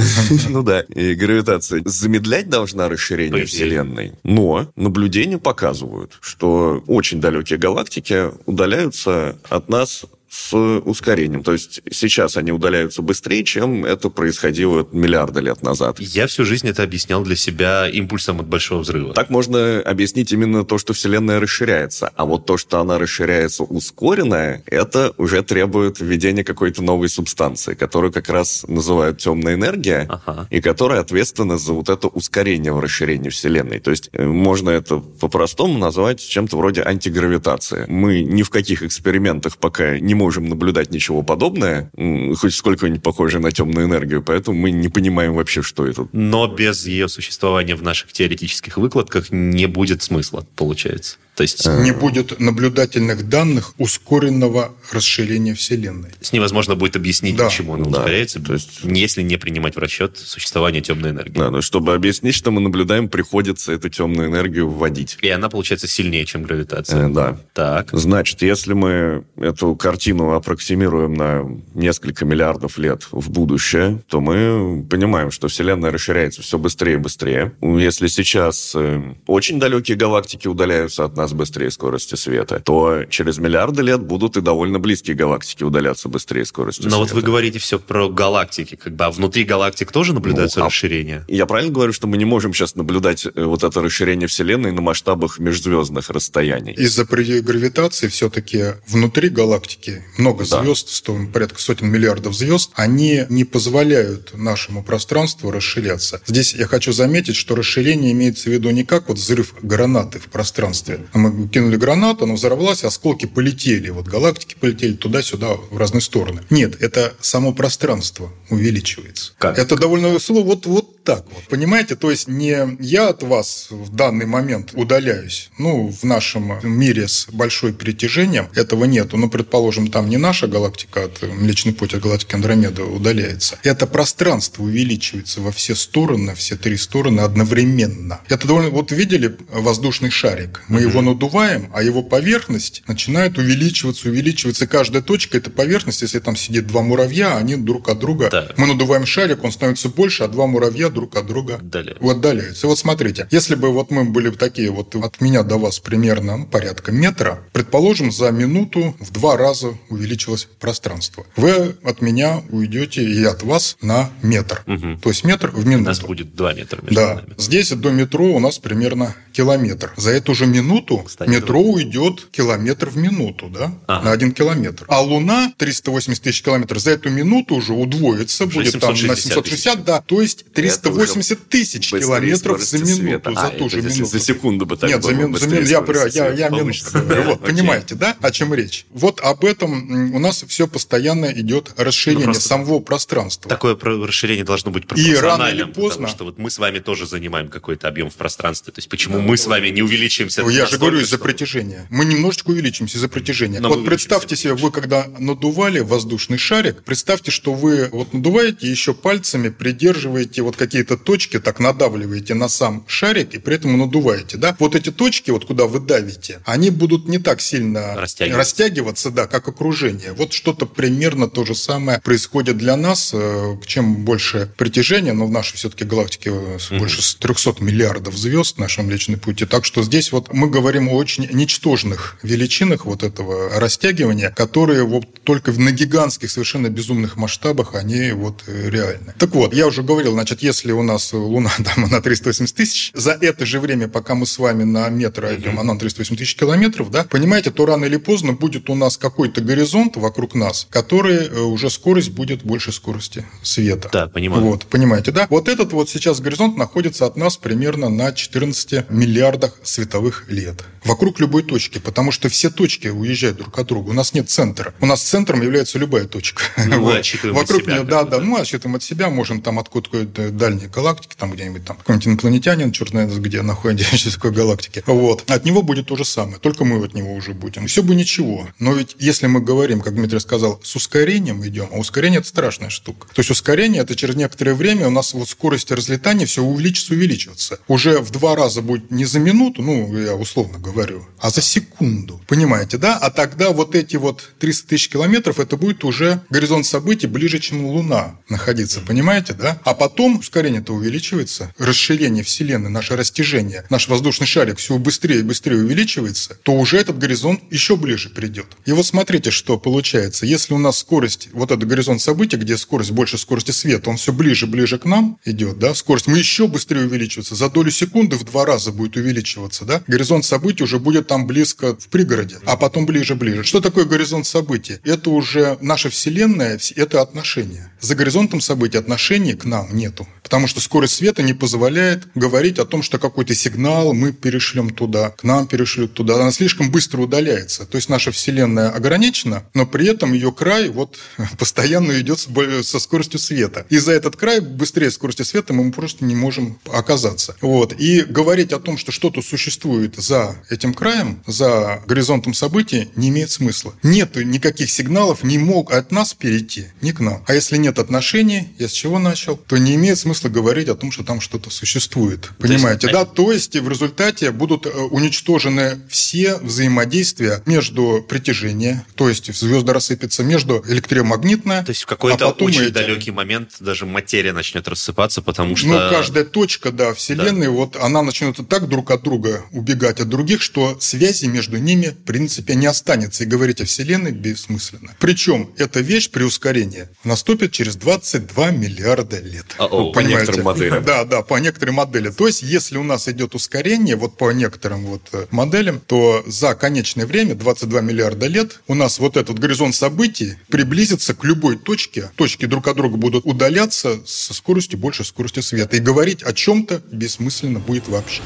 Ну 0.48 0.62
да, 0.62 0.80
и 0.82 1.14
гравитация 1.14 1.82
замедлять 1.84 2.48
должна 2.48 2.88
расширение. 2.88 3.44
Вселенной. 3.44 4.12
Но 4.22 4.70
наблюдения 4.76 5.38
показывают, 5.38 6.18
что 6.20 6.82
очень 6.86 7.20
далекие 7.20 7.58
галактики 7.58 8.30
удаляются 8.46 9.36
от 9.48 9.68
нас 9.68 10.04
с 10.34 10.52
ускорением. 10.56 11.44
То 11.44 11.52
есть 11.52 11.80
сейчас 11.92 12.36
они 12.36 12.50
удаляются 12.50 13.02
быстрее, 13.02 13.44
чем 13.44 13.84
это 13.84 14.10
происходило 14.10 14.86
миллиарды 14.90 15.40
лет 15.40 15.62
назад. 15.62 16.00
Я 16.00 16.26
всю 16.26 16.44
жизнь 16.44 16.68
это 16.68 16.82
объяснял 16.82 17.22
для 17.22 17.36
себя 17.36 17.88
импульсом 17.88 18.40
от 18.40 18.46
большого 18.48 18.80
взрыва. 18.80 19.14
Так 19.14 19.30
можно 19.30 19.80
объяснить 19.80 20.32
именно 20.32 20.64
то, 20.64 20.76
что 20.78 20.92
Вселенная 20.92 21.38
расширяется. 21.38 22.10
А 22.16 22.24
вот 22.24 22.46
то, 22.46 22.56
что 22.56 22.80
она 22.80 22.98
расширяется 22.98 23.62
ускоренная, 23.62 24.64
это 24.66 25.14
уже 25.18 25.42
требует 25.42 26.00
введения 26.00 26.42
какой-то 26.42 26.82
новой 26.82 27.08
субстанции, 27.08 27.74
которую 27.74 28.12
как 28.12 28.28
раз 28.28 28.64
называют 28.66 29.18
темная 29.18 29.54
энергия, 29.54 30.06
Ага. 30.08 30.48
и 30.50 30.60
которая 30.60 31.00
ответственна 31.00 31.58
за 31.58 31.72
вот 31.72 31.88
это 31.88 32.08
ускорение 32.08 32.72
в 32.72 32.80
расширении 32.80 33.28
Вселенной. 33.28 33.78
То 33.78 33.92
есть 33.92 34.10
э, 34.12 34.26
можно 34.26 34.70
это 34.70 34.98
по-простому 34.98 35.78
назвать 35.78 36.18
чем-то 36.20 36.56
вроде 36.56 36.82
антигравитации. 36.82 37.84
Мы 37.88 38.22
ни 38.22 38.42
в 38.42 38.50
каких 38.50 38.82
экспериментах 38.82 39.58
пока 39.58 40.00
не 40.00 40.14
можем 40.14 40.23
наблюдать 40.30 40.90
ничего 40.90 41.22
подобное, 41.22 41.90
хоть 42.36 42.54
сколько-нибудь 42.54 43.02
похожее 43.02 43.40
на 43.40 43.50
темную 43.50 43.86
энергию, 43.86 44.22
поэтому 44.22 44.58
мы 44.58 44.70
не 44.70 44.88
понимаем 44.88 45.34
вообще, 45.34 45.62
что 45.62 45.86
это. 45.86 46.08
Но 46.12 46.46
без 46.46 46.86
ее 46.86 47.08
существования 47.08 47.74
в 47.74 47.82
наших 47.82 48.12
теоретических 48.12 48.76
выкладках 48.76 49.30
не 49.30 49.66
будет 49.66 50.02
смысла, 50.02 50.46
получается. 50.56 51.16
То 51.34 51.42
есть 51.42 51.66
Не 51.66 51.92
будет 51.92 52.38
наблюдательных 52.38 53.28
данных 53.28 53.74
ускоренного 53.78 54.72
расширения 54.92 55.54
Вселенной. 55.54 56.10
с 56.20 56.32
невозможно 56.32 56.76
будет 56.76 56.94
объяснить, 56.96 57.36
Да, 57.36 57.46
почему 57.46 57.74
она 57.74 57.84
да. 57.84 57.98
ускоряется, 57.98 58.40
То 58.40 58.52
есть- 58.52 58.80
если 58.84 59.22
не 59.22 59.36
принимать 59.36 59.74
в 59.74 59.78
расчет 59.78 60.16
существование 60.16 60.80
темной 60.80 61.10
энергии. 61.10 61.38
Да, 61.38 61.50
но 61.50 61.60
чтобы 61.60 61.94
объяснить, 61.94 62.34
что 62.34 62.50
мы 62.50 62.60
наблюдаем, 62.60 63.08
приходится 63.08 63.72
эту 63.72 63.88
темную 63.88 64.28
энергию 64.28 64.68
вводить. 64.68 65.18
И 65.22 65.28
она 65.28 65.48
получается 65.48 65.88
сильнее, 65.88 66.24
чем 66.24 66.44
гравитация. 66.44 67.08
Э, 67.08 67.12
да. 67.12 67.36
Так. 67.52 67.88
Значит, 67.92 68.42
если 68.42 68.72
мы 68.74 69.24
эту 69.36 69.74
картину 69.76 70.32
аппроксимируем 70.34 71.14
на 71.14 71.42
несколько 71.74 72.24
миллиардов 72.24 72.78
лет 72.78 73.08
в 73.10 73.30
будущее, 73.30 74.02
то 74.08 74.20
мы 74.20 74.84
понимаем, 74.88 75.30
что 75.30 75.48
Вселенная 75.48 75.90
расширяется 75.90 76.42
все 76.42 76.58
быстрее 76.58 76.94
и 76.94 76.98
быстрее. 76.98 77.52
Если 77.60 78.06
сейчас 78.06 78.72
э, 78.76 79.14
очень 79.26 79.58
далекие 79.58 79.96
галактики 79.96 80.46
удаляются 80.46 81.04
от 81.04 81.16
нас 81.16 81.23
быстрее 81.32 81.70
скорости 81.70 82.14
света, 82.14 82.60
то 82.64 83.04
через 83.08 83.38
миллиарды 83.38 83.82
лет 83.82 84.00
будут 84.02 84.36
и 84.36 84.40
довольно 84.40 84.78
близкие 84.78 85.16
галактики 85.16 85.62
удаляться 85.64 86.08
быстрее 86.08 86.44
скорости 86.44 86.82
Но 86.82 86.90
света. 86.90 86.98
вот 86.98 87.12
вы 87.12 87.22
говорите 87.22 87.58
все 87.58 87.78
про 87.78 88.08
галактики, 88.08 88.76
как 88.76 88.94
бы, 88.94 89.04
а 89.04 89.10
внутри 89.10 89.44
галактик 89.44 89.90
тоже 89.92 90.12
наблюдается 90.12 90.58
Ну, 90.60 90.64
а- 90.66 90.68
расширение? 90.68 91.24
Я 91.28 91.46
правильно 91.46 91.72
говорю, 91.72 91.92
что 91.92 92.06
мы 92.06 92.16
не 92.16 92.24
можем 92.24 92.52
сейчас 92.54 92.74
наблюдать 92.74 93.26
э, 93.26 93.44
вот 93.44 93.64
это 93.64 93.80
расширение 93.82 94.28
Вселенной 94.28 94.72
на 94.72 94.80
масштабах 94.80 95.38
межзвездных 95.38 96.10
расстояний? 96.10 96.72
Из-за 96.74 97.04
при- 97.06 97.40
гравитации 97.40 98.08
все-таки 98.08 98.74
внутри 98.88 99.28
галактики 99.28 100.04
много 100.18 100.44
Да. 100.48 100.62
звезд, 100.62 100.88
сто- 100.90 101.18
порядка 101.32 101.60
сотен 101.60 101.88
миллиардов 101.88 102.34
звезд, 102.34 102.70
они 102.74 103.24
не 103.28 103.44
позволяют 103.44 104.36
нашему 104.36 104.82
пространству 104.82 105.50
расширяться. 105.50 106.20
Здесь 106.26 106.54
я 106.54 106.66
хочу 106.66 106.92
заметить, 106.92 107.36
что 107.36 107.54
расширение 107.54 108.12
имеется 108.12 108.50
в 108.50 108.52
виду 108.52 108.70
не 108.70 108.84
как 108.84 109.08
вот 109.08 109.18
взрыв 109.18 109.54
гранаты 109.62 110.18
в 110.18 110.24
пространстве. 110.26 111.00
Мы 111.14 111.48
кинули 111.48 111.76
гранату, 111.76 112.24
она 112.24 112.34
взорвалась, 112.34 112.84
осколки 112.84 113.26
полетели, 113.26 113.90
вот 113.90 114.06
галактики 114.06 114.56
полетели 114.58 114.94
туда-сюда 114.94 115.54
в 115.70 115.76
разные 115.76 116.00
стороны. 116.00 116.42
Нет, 116.50 116.80
это 116.82 117.14
само 117.20 117.52
пространство 117.52 118.32
увеличивается. 118.50 119.32
Как? 119.38 119.58
Это 119.58 119.76
довольно 119.76 120.18
слово 120.18 120.44
вот, 120.44 120.66
вот 120.66 121.04
так 121.04 121.24
вот. 121.32 121.44
Понимаете, 121.48 121.96
то 121.96 122.10
есть 122.10 122.28
не 122.28 122.76
я 122.80 123.08
от 123.08 123.22
вас 123.22 123.68
в 123.70 123.94
данный 123.94 124.26
момент 124.26 124.70
удаляюсь. 124.74 125.50
Ну, 125.58 125.88
в 125.88 126.02
нашем 126.04 126.58
мире 126.62 127.06
с 127.06 127.28
большой 127.30 127.72
притяжением 127.72 128.48
этого 128.54 128.84
нету. 128.84 129.16
Ну, 129.16 129.28
предположим, 129.28 129.88
там 129.88 130.08
не 130.08 130.16
наша 130.16 130.46
галактика 130.46 131.04
от 131.04 131.22
Млечный 131.22 131.74
путь 131.74 131.94
от 131.94 132.02
галактики 132.02 132.34
Андромеда 132.34 132.84
удаляется. 132.84 133.58
Это 133.62 133.86
пространство 133.86 134.62
увеличивается 134.62 135.40
во 135.40 135.52
все 135.52 135.74
стороны, 135.74 136.34
все 136.34 136.56
три 136.56 136.76
стороны 136.76 137.20
одновременно. 137.20 138.20
Это 138.28 138.48
довольно... 138.48 138.70
Вот 138.70 138.90
видели 138.90 139.36
воздушный 139.52 140.10
шарик? 140.10 140.62
Мы 140.68 140.80
его 140.80 141.02
надуваем, 141.04 141.70
а 141.74 141.82
его 141.82 142.02
поверхность 142.02 142.82
начинает 142.88 143.38
увеличиваться, 143.38 144.08
увеличиваться. 144.08 144.66
Каждая 144.66 145.02
точка– 145.02 145.36
это 145.38 145.50
поверхность. 145.50 146.02
Если 146.02 146.18
там 146.18 146.36
сидит 146.36 146.66
два 146.66 146.82
муравья, 146.82 147.36
они 147.36 147.56
друг 147.56 147.88
от 147.88 147.98
друга... 147.98 148.30
Так. 148.30 148.58
Мы 148.58 148.66
надуваем 148.66 149.06
шарик, 149.06 149.44
он 149.44 149.52
становится 149.52 149.88
больше, 149.88 150.24
а 150.24 150.28
два 150.28 150.46
муравья 150.46 150.88
друг 150.88 151.16
от 151.16 151.26
друга 151.26 151.54
Отдаляются. 151.56 152.10
отдаляются. 152.10 152.66
И 152.66 152.68
вот 152.68 152.78
смотрите, 152.78 153.26
если 153.30 153.54
бы 153.54 153.70
вот 153.70 153.90
мы 153.90 154.04
были 154.04 154.28
бы 154.30 154.36
такие 154.36 154.70
вот 154.70 154.94
от 154.96 155.20
меня 155.20 155.42
до 155.42 155.58
вас 155.58 155.78
примерно 155.78 156.36
ну, 156.38 156.46
порядка 156.46 156.92
метра, 156.92 157.44
предположим, 157.52 158.10
за 158.10 158.30
минуту 158.30 158.96
в 159.00 159.10
два 159.12 159.36
раза 159.36 159.74
увеличилось 159.90 160.48
пространство. 160.60 161.26
Вы 161.36 161.76
от 161.84 162.00
меня 162.00 162.42
уйдете 162.50 163.02
и 163.04 163.22
от 163.24 163.42
вас 163.42 163.76
на 163.82 164.10
метр. 164.22 164.62
Мгм. 164.66 164.98
То 165.00 165.10
есть 165.10 165.24
метр 165.24 165.50
в 165.50 165.64
У 165.64 165.68
минуту. 165.68 165.88
нас 165.90 166.00
будет 166.00 166.34
2 166.34 166.54
метра 166.54 166.80
между 166.82 166.94
Да, 166.94 167.14
нами. 167.16 167.34
здесь 167.38 167.70
до 167.70 167.90
метро 167.90 168.24
у 168.24 168.38
нас 168.38 168.58
примерно 168.58 169.14
километр. 169.32 169.92
За 169.96 170.10
эту 170.10 170.34
же 170.34 170.46
минуту 170.46 170.93
Кстати, 171.02 171.28
метро 171.28 171.60
уйдет 171.60 172.28
километр 172.30 172.88
в 172.90 172.96
минуту, 172.96 173.48
да, 173.48 173.74
Ага. 173.86 174.04
на 174.04 174.12
один 174.12 174.32
километр. 174.32 174.84
А 174.88 175.00
Луна 175.00 175.52
380 175.56 176.22
тысяч 176.22 176.42
километров 176.42 176.80
за 176.80 176.92
эту 176.92 177.10
минуту 177.10 177.56
уже 177.56 177.72
удвоится, 177.72 178.44
Уже 178.44 178.54
будет 178.60 178.80
там 178.80 178.90
на 178.90 178.96
760 178.96 179.32
760, 179.32 179.84
да, 179.84 180.00
то 180.00 180.20
есть 180.20 180.44
300 180.52 180.82
380 180.82 181.48
тысяч 181.48 181.90
километров 181.90 182.62
за 182.62 182.78
минуту, 182.78 182.94
света. 182.94 183.32
за 183.34 183.46
а, 183.46 183.50
ту 183.50 183.68
же 183.68 183.82
минуту. 183.82 184.04
За 184.06 184.20
секунду 184.20 184.66
бы 184.66 184.76
так 184.76 184.90
Нет, 184.90 185.02
было. 185.02 185.38
За, 185.38 185.48
за, 185.48 185.56
я, 185.56 185.84
я, 185.86 186.06
я, 186.06 186.32
я 186.32 186.48
минуту 186.48 186.80
говорю. 186.92 187.22
Вот, 187.24 187.40
понимаете, 187.40 187.94
да, 187.94 188.16
о 188.20 188.30
чем 188.30 188.54
речь? 188.54 188.86
Вот 188.90 189.20
об 189.20 189.44
этом 189.44 190.14
у 190.14 190.18
нас 190.18 190.44
все 190.46 190.66
постоянно 190.66 191.26
идет 191.32 191.72
расширение 191.76 192.26
ну, 192.26 192.34
самого 192.34 192.80
пространства. 192.80 193.48
Такое 193.48 193.76
расширение 193.76 194.44
должно 194.44 194.70
быть 194.70 194.86
пропорциональным. 194.86 195.24
И 195.24 195.26
рано 195.26 195.48
или 195.48 195.64
поздно. 195.64 196.06
Потому 196.06 196.08
что 196.08 196.24
вот 196.24 196.38
мы 196.38 196.50
с 196.50 196.58
вами 196.58 196.78
тоже 196.78 197.06
занимаем 197.06 197.48
какой-то 197.48 197.88
объем 197.88 198.10
в 198.10 198.14
пространстве. 198.14 198.72
То 198.72 198.78
есть 198.78 198.88
почему 198.88 199.20
мы 199.20 199.36
с 199.36 199.46
вами 199.46 199.68
не 199.68 199.82
увеличиваемся? 199.82 200.42
Ну, 200.42 200.48
я 200.48 200.66
же 200.66 200.78
говорю, 200.90 201.04
из-за 201.04 201.18
притяжения. 201.18 201.86
Мы 201.90 202.04
немножечко 202.04 202.50
увеличимся 202.50 202.98
из-за 202.98 203.08
притяжения. 203.08 203.60
Но 203.60 203.68
вот 203.68 203.84
представьте 203.84 204.36
себе, 204.36 204.54
вы 204.54 204.70
когда 204.70 205.06
надували 205.18 205.80
воздушный 205.80 206.38
шарик, 206.38 206.82
представьте, 206.84 207.30
что 207.30 207.54
вы 207.54 207.88
вот 207.92 208.12
надуваете, 208.12 208.70
еще 208.70 208.94
пальцами 208.94 209.48
придерживаете 209.48 210.42
вот 210.42 210.56
какие-то 210.56 210.96
точки, 210.96 211.38
так 211.38 211.60
надавливаете 211.60 212.34
на 212.34 212.48
сам 212.48 212.84
шарик 212.86 213.34
и 213.34 213.38
при 213.38 213.56
этом 213.56 213.78
надуваете, 213.78 214.36
да? 214.36 214.56
Вот 214.58 214.74
эти 214.74 214.90
точки, 214.90 215.30
вот 215.30 215.44
куда 215.44 215.66
вы 215.66 215.80
давите, 215.80 216.40
они 216.44 216.70
будут 216.70 217.08
не 217.08 217.18
так 217.18 217.40
сильно 217.40 217.96
растягиваться, 217.96 218.38
растягиваться 218.38 219.10
да, 219.10 219.26
как 219.26 219.48
окружение. 219.48 220.12
Вот 220.12 220.32
что-то 220.32 220.66
примерно 220.66 221.28
то 221.28 221.44
же 221.44 221.54
самое 221.54 222.00
происходит 222.00 222.58
для 222.58 222.76
нас. 222.76 223.12
Э, 223.12 223.56
чем 223.66 224.04
больше 224.04 224.50
притяжения, 224.56 225.12
но 225.12 225.26
в 225.26 225.30
нашей 225.30 225.56
все-таки 225.56 225.84
галактике 225.84 226.30
mm-hmm. 226.30 226.78
больше 226.78 227.18
300 227.18 227.56
миллиардов 227.60 228.16
звезд 228.16 228.56
в 228.56 228.58
нашем 228.58 228.86
Млечном 228.86 229.18
Пути. 229.18 229.46
Так 229.46 229.64
что 229.64 229.82
здесь 229.82 230.12
вот 230.12 230.32
мы 230.32 230.48
говорим 230.48 230.73
о 230.80 230.94
очень 230.94 231.28
ничтожных 231.32 232.16
величинах 232.22 232.84
вот 232.84 233.02
этого 233.02 233.58
растягивания, 233.58 234.30
которые 234.30 234.84
вот 234.84 235.22
только 235.24 235.52
на 235.52 235.72
гигантских, 235.72 236.30
совершенно 236.30 236.68
безумных 236.68 237.16
масштабах 237.16 237.74
они 237.74 238.12
вот 238.12 238.42
э, 238.46 238.70
реальны. 238.70 239.14
Так 239.18 239.34
вот, 239.34 239.54
я 239.54 239.66
уже 239.66 239.82
говорил, 239.82 240.12
значит, 240.12 240.42
если 240.42 240.72
у 240.72 240.82
нас 240.82 241.12
Луна 241.12 241.50
там 241.74 241.90
на 241.90 242.00
380 242.00 242.54
тысяч, 242.54 242.90
за 242.94 243.12
это 243.12 243.46
же 243.46 243.60
время, 243.60 243.88
пока 243.88 244.14
мы 244.14 244.26
с 244.26 244.38
вами 244.38 244.64
на 244.64 244.88
метр 244.88 245.34
идем, 245.34 245.58
она 245.58 245.74
на 245.74 245.78
380 245.78 246.18
тысяч 246.18 246.36
километров, 246.36 246.90
да, 246.90 247.04
понимаете, 247.04 247.50
то 247.50 247.66
рано 247.66 247.84
или 247.84 247.96
поздно 247.96 248.32
будет 248.32 248.70
у 248.70 248.74
нас 248.74 248.96
какой-то 248.96 249.40
горизонт 249.40 249.96
вокруг 249.96 250.34
нас, 250.34 250.66
который 250.70 251.26
э, 251.26 251.40
уже 251.40 251.70
скорость 251.70 252.10
будет 252.10 252.44
больше 252.44 252.72
скорости 252.72 253.24
света. 253.42 253.88
Да, 253.92 254.08
понимаю. 254.08 254.42
Вот, 254.42 254.66
понимаете, 254.66 255.10
да? 255.10 255.26
Вот 255.30 255.48
этот 255.48 255.72
вот 255.72 255.88
сейчас 255.88 256.20
горизонт 256.20 256.56
находится 256.56 257.06
от 257.06 257.16
нас 257.16 257.36
примерно 257.36 257.88
на 257.88 258.12
14 258.12 258.90
миллиардах 258.90 259.58
световых 259.62 260.24
лет. 260.28 260.53
Вокруг 260.84 261.18
любой 261.18 261.42
точки, 261.42 261.78
потому 261.78 262.12
что 262.12 262.28
все 262.28 262.50
точки 262.50 262.88
уезжают 262.88 263.38
друг 263.38 263.58
от 263.58 263.66
друга. 263.66 263.90
У 263.90 263.92
нас 263.94 264.12
нет 264.12 264.28
центра. 264.28 264.74
У 264.80 264.86
нас 264.86 265.02
центром 265.02 265.40
является 265.40 265.78
любая 265.78 266.04
точка. 266.04 266.42
Ну, 266.66 266.80
вот. 266.80 267.04
Вокруг 267.24 267.62
себя. 267.62 267.74
Нее, 267.74 267.84
да, 267.84 268.04
да, 268.04 268.20
мы 268.20 268.40
отсчитываем 268.40 268.76
от 268.76 268.82
себя, 268.82 269.08
можем 269.08 269.40
там 269.40 269.58
откуда-то 269.58 270.30
дальние 270.30 270.68
галактики, 270.68 271.14
там 271.18 271.32
где-нибудь 271.32 271.64
там 271.64 271.76
какой-нибудь 271.76 272.08
инопланетянин, 272.08 272.72
черт 272.72 272.90
знает 272.90 273.14
где 273.18 273.42
находится, 273.42 273.96
в 274.10 274.14
какой 274.16 274.32
галактике. 274.32 274.82
Вот. 274.86 275.30
От 275.30 275.44
него 275.44 275.62
будет 275.62 275.86
то 275.86 275.96
же 275.96 276.04
самое, 276.04 276.38
только 276.38 276.64
мы 276.64 276.84
от 276.84 276.94
него 276.94 277.14
уже 277.14 277.32
будем. 277.32 277.66
Все 277.66 277.82
бы 277.82 277.94
ничего. 277.94 278.48
Но 278.58 278.74
ведь 278.74 278.96
если 278.98 279.26
мы 279.26 279.40
говорим, 279.40 279.80
как 279.80 279.94
Дмитрий 279.94 280.20
сказал, 280.20 280.60
с 280.62 280.76
ускорением 280.76 281.44
идем, 281.46 281.68
а 281.72 281.78
ускорение– 281.78 282.20
это 282.20 282.28
страшная 282.28 282.70
штука. 282.70 283.08
То 283.14 283.20
есть 283.20 283.30
ускорение– 283.30 283.82
это 283.84 283.96
через 283.96 284.16
некоторое 284.16 284.54
время 284.54 284.88
у 284.88 284.90
нас 284.90 285.14
вот 285.14 285.28
скорость 285.28 285.70
разлетания 285.70 286.26
все 286.26 286.42
увеличится, 286.42 286.92
увеличиваться. 286.92 287.58
Уже 287.68 288.00
в 288.00 288.10
два 288.10 288.36
раза 288.36 288.60
будет 288.60 288.90
не 288.90 289.04
за 289.04 289.18
минуту, 289.18 289.62
ну, 289.62 289.96
я 289.96 290.14
условно 290.14 290.43
говорю, 290.48 291.06
а 291.18 291.30
за 291.30 291.40
секунду. 291.40 292.20
Понимаете, 292.26 292.78
да? 292.78 292.96
А 292.96 293.10
тогда 293.10 293.50
вот 293.50 293.74
эти 293.74 293.96
вот 293.96 294.32
300 294.38 294.68
тысяч 294.68 294.88
километров, 294.88 295.40
это 295.40 295.56
будет 295.56 295.84
уже 295.84 296.22
горизонт 296.30 296.66
событий 296.66 297.06
ближе, 297.06 297.38
чем 297.38 297.64
Луна 297.66 298.18
находиться, 298.28 298.80
понимаете, 298.80 299.34
да? 299.34 299.60
А 299.64 299.74
потом 299.74 300.18
ускорение-то 300.18 300.72
увеличивается, 300.72 301.52
расширение 301.58 302.24
Вселенной, 302.24 302.70
наше 302.70 302.96
растяжение, 302.96 303.64
наш 303.70 303.88
воздушный 303.88 304.26
шарик 304.26 304.58
все 304.58 304.78
быстрее 304.78 305.20
и 305.20 305.22
быстрее 305.22 305.56
увеличивается, 305.56 306.36
то 306.42 306.52
уже 306.52 306.78
этот 306.78 306.98
горизонт 306.98 307.40
еще 307.50 307.76
ближе 307.76 308.10
придет. 308.10 308.46
И 308.64 308.72
вот 308.72 308.86
смотрите, 308.86 309.30
что 309.30 309.58
получается. 309.58 310.26
Если 310.26 310.54
у 310.54 310.58
нас 310.58 310.78
скорость, 310.78 311.28
вот 311.32 311.50
этот 311.50 311.66
горизонт 311.66 312.00
событий, 312.00 312.36
где 312.36 312.56
скорость 312.56 312.90
больше 312.90 313.18
скорости 313.18 313.50
света, 313.50 313.90
он 313.90 313.96
все 313.96 314.12
ближе, 314.12 314.46
ближе 314.46 314.78
к 314.78 314.84
нам 314.84 315.18
идет, 315.24 315.58
да, 315.58 315.74
скорость, 315.74 316.06
мы 316.06 316.18
еще 316.18 316.48
быстрее 316.48 316.86
увеличиваться. 316.86 317.34
За 317.34 317.50
долю 317.50 317.70
секунды 317.70 318.16
в 318.16 318.24
два 318.24 318.44
раза 318.44 318.72
будет 318.72 318.96
увеличиваться, 318.96 319.64
да. 319.64 319.82
Горизонт 319.86 320.24
событий 320.34 320.64
уже 320.64 320.80
будет 320.80 321.06
там 321.06 321.26
близко 321.28 321.76
в 321.76 321.86
пригороде, 321.88 322.38
а 322.44 322.56
потом 322.56 322.86
ближе, 322.86 323.14
ближе. 323.14 323.44
Что 323.44 323.60
такое 323.60 323.84
горизонт 323.84 324.26
событий? 324.26 324.78
Это 324.84 325.10
уже 325.10 325.56
наша 325.60 325.90
Вселенная, 325.90 326.58
это 326.74 327.00
отношения. 327.00 327.70
За 327.80 327.94
горизонтом 327.94 328.40
событий 328.40 328.78
отношений 328.78 329.34
к 329.34 329.44
нам 329.44 329.76
нету. 329.76 330.08
Потому 330.24 330.46
что 330.48 330.60
скорость 330.60 330.94
света 330.94 331.22
не 331.22 331.34
позволяет 331.34 332.08
говорить 332.14 332.58
о 332.58 332.64
том, 332.64 332.82
что 332.82 332.98
какой-то 332.98 333.34
сигнал 333.34 333.92
мы 333.92 334.12
перешлем 334.12 334.70
туда, 334.70 335.10
к 335.10 335.22
нам 335.22 335.46
перешлют 335.46 335.92
туда. 335.92 336.14
Она 336.14 336.32
слишком 336.32 336.70
быстро 336.70 337.02
удаляется. 337.02 337.66
То 337.66 337.76
есть 337.76 337.90
наша 337.90 338.10
Вселенная 338.10 338.70
ограничена, 338.70 339.44
но 339.52 339.66
при 339.66 339.86
этом 339.86 340.14
ее 340.14 340.32
край 340.32 340.70
вот 340.70 340.98
постоянно 341.38 342.00
идет 342.00 342.18
со 342.62 342.80
скоростью 342.80 343.20
света. 343.20 343.66
И 343.68 343.76
за 343.76 343.92
этот 343.92 344.16
край 344.16 344.40
быстрее 344.40 344.90
скорости 344.90 345.22
света 345.22 345.52
мы 345.52 345.70
просто 345.70 346.04
не 346.06 346.16
можем 346.16 346.58
оказаться. 346.72 347.36
Вот. 347.42 347.78
И 347.78 348.00
говорить 348.00 348.52
о 348.52 348.58
том, 348.58 348.78
что 348.78 348.92
что-то 348.92 349.20
существует 349.20 349.94
за 349.96 350.23
этим 350.50 350.74
краем, 350.74 351.22
за 351.26 351.82
горизонтом 351.86 352.34
событий, 352.34 352.88
не 352.96 353.08
имеет 353.08 353.30
смысла. 353.30 353.74
Нет 353.82 354.16
никаких 354.16 354.70
сигналов, 354.70 355.22
не 355.22 355.38
мог 355.38 355.72
от 355.72 355.90
нас 355.90 356.14
перейти, 356.14 356.66
ни 356.80 356.92
к 356.92 357.00
нам. 357.00 357.22
А 357.26 357.34
если 357.34 357.56
нет 357.56 357.78
отношений, 357.78 358.48
я 358.58 358.68
с 358.68 358.72
чего 358.72 358.98
начал, 358.98 359.36
то 359.36 359.56
не 359.56 359.74
имеет 359.74 359.98
смысла 359.98 360.28
говорить 360.28 360.68
о 360.68 360.74
том, 360.74 360.92
что 360.92 361.04
там 361.04 361.20
что-то 361.20 361.50
существует. 361.50 362.30
Понимаете, 362.38 362.88
то 362.88 362.98
есть, 362.98 362.98
да? 362.98 363.04
То 363.04 363.32
есть 363.32 363.56
в 363.56 363.68
результате 363.68 364.30
будут 364.30 364.66
э, 364.66 364.70
уничтожены 364.70 365.80
все 365.88 366.36
взаимодействия 366.36 367.42
между 367.46 368.04
притяжением, 368.08 368.82
то 368.94 369.08
есть 369.08 369.32
звезды 369.34 369.72
рассыпятся, 369.72 370.22
между 370.22 370.64
электромагнитное. 370.66 371.62
То 371.64 371.70
есть 371.70 371.82
в 371.82 371.86
какой-то 371.86 372.28
а 372.28 372.30
очень 372.30 372.64
эти... 372.64 372.72
далекий 372.72 373.10
момент 373.10 373.50
даже 373.60 373.86
материя 373.86 374.32
начнет 374.32 374.66
рассыпаться, 374.68 375.22
потому 375.22 375.56
что... 375.56 375.68
Ну, 375.68 375.74
каждая 375.90 376.24
точка, 376.24 376.70
да, 376.72 376.94
Вселенной, 376.94 377.46
да. 377.46 377.52
вот 377.52 377.76
она 377.76 378.02
начнет 378.02 378.36
так 378.48 378.68
друг 378.68 378.90
от 378.90 379.02
друга 379.02 379.42
убегать 379.52 380.00
от 380.00 380.08
других, 380.14 380.42
что 380.42 380.78
связи 380.80 381.26
между 381.26 381.58
ними, 381.58 381.88
в 381.88 382.04
принципе, 382.04 382.54
не 382.54 382.66
останется. 382.66 383.24
И 383.24 383.26
говорить 383.26 383.60
о 383.60 383.64
Вселенной 383.64 384.12
бессмысленно. 384.12 384.94
Причем 385.00 385.50
эта 385.56 385.80
вещь 385.80 386.10
при 386.10 386.22
ускорении 386.22 386.88
наступит 387.02 387.50
через 387.52 387.74
22 387.76 388.50
миллиарда 388.52 389.18
лет. 389.18 389.46
Uh-oh 389.58 389.92
понимаете? 389.92 390.20
некоторым 390.20 390.44
моделям. 390.44 390.84
Да, 390.84 391.04
да, 391.04 391.22
по 391.22 391.36
некоторым 391.38 391.74
моделям. 391.76 392.14
То 392.14 392.28
есть, 392.28 392.42
если 392.42 392.78
у 392.78 392.84
нас 392.84 393.08
идет 393.08 393.34
ускорение, 393.34 393.96
вот 393.96 394.16
по 394.16 394.30
некоторым 394.32 394.84
вот 394.84 395.02
э, 395.12 395.26
моделям, 395.30 395.80
то 395.80 396.22
за 396.26 396.54
конечное 396.54 397.06
время, 397.06 397.34
22 397.34 397.80
миллиарда 397.80 398.26
лет, 398.28 398.60
у 398.68 398.74
нас 398.74 399.00
вот 399.00 399.16
этот 399.16 399.38
горизонт 399.38 399.74
событий 399.74 400.34
приблизится 400.48 401.14
к 401.14 401.24
любой 401.24 401.56
точке. 401.56 402.10
Точки 402.14 402.46
друг 402.46 402.68
от 402.68 402.76
друга 402.76 402.96
будут 402.96 403.26
удаляться 403.26 403.98
со 404.06 404.32
скоростью 404.32 404.78
больше 404.78 405.02
скорости 405.02 405.40
света. 405.40 405.76
И 405.76 405.80
говорить 405.80 406.22
о 406.22 406.32
чем-то 406.32 406.82
бессмысленно 406.92 407.58
будет 407.58 407.88
вообще. 407.88 408.22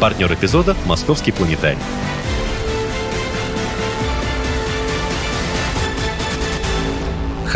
Партнер 0.00 0.32
эпизода– 0.34 0.76
Московский 0.86 1.32
планетарий. 1.32 1.78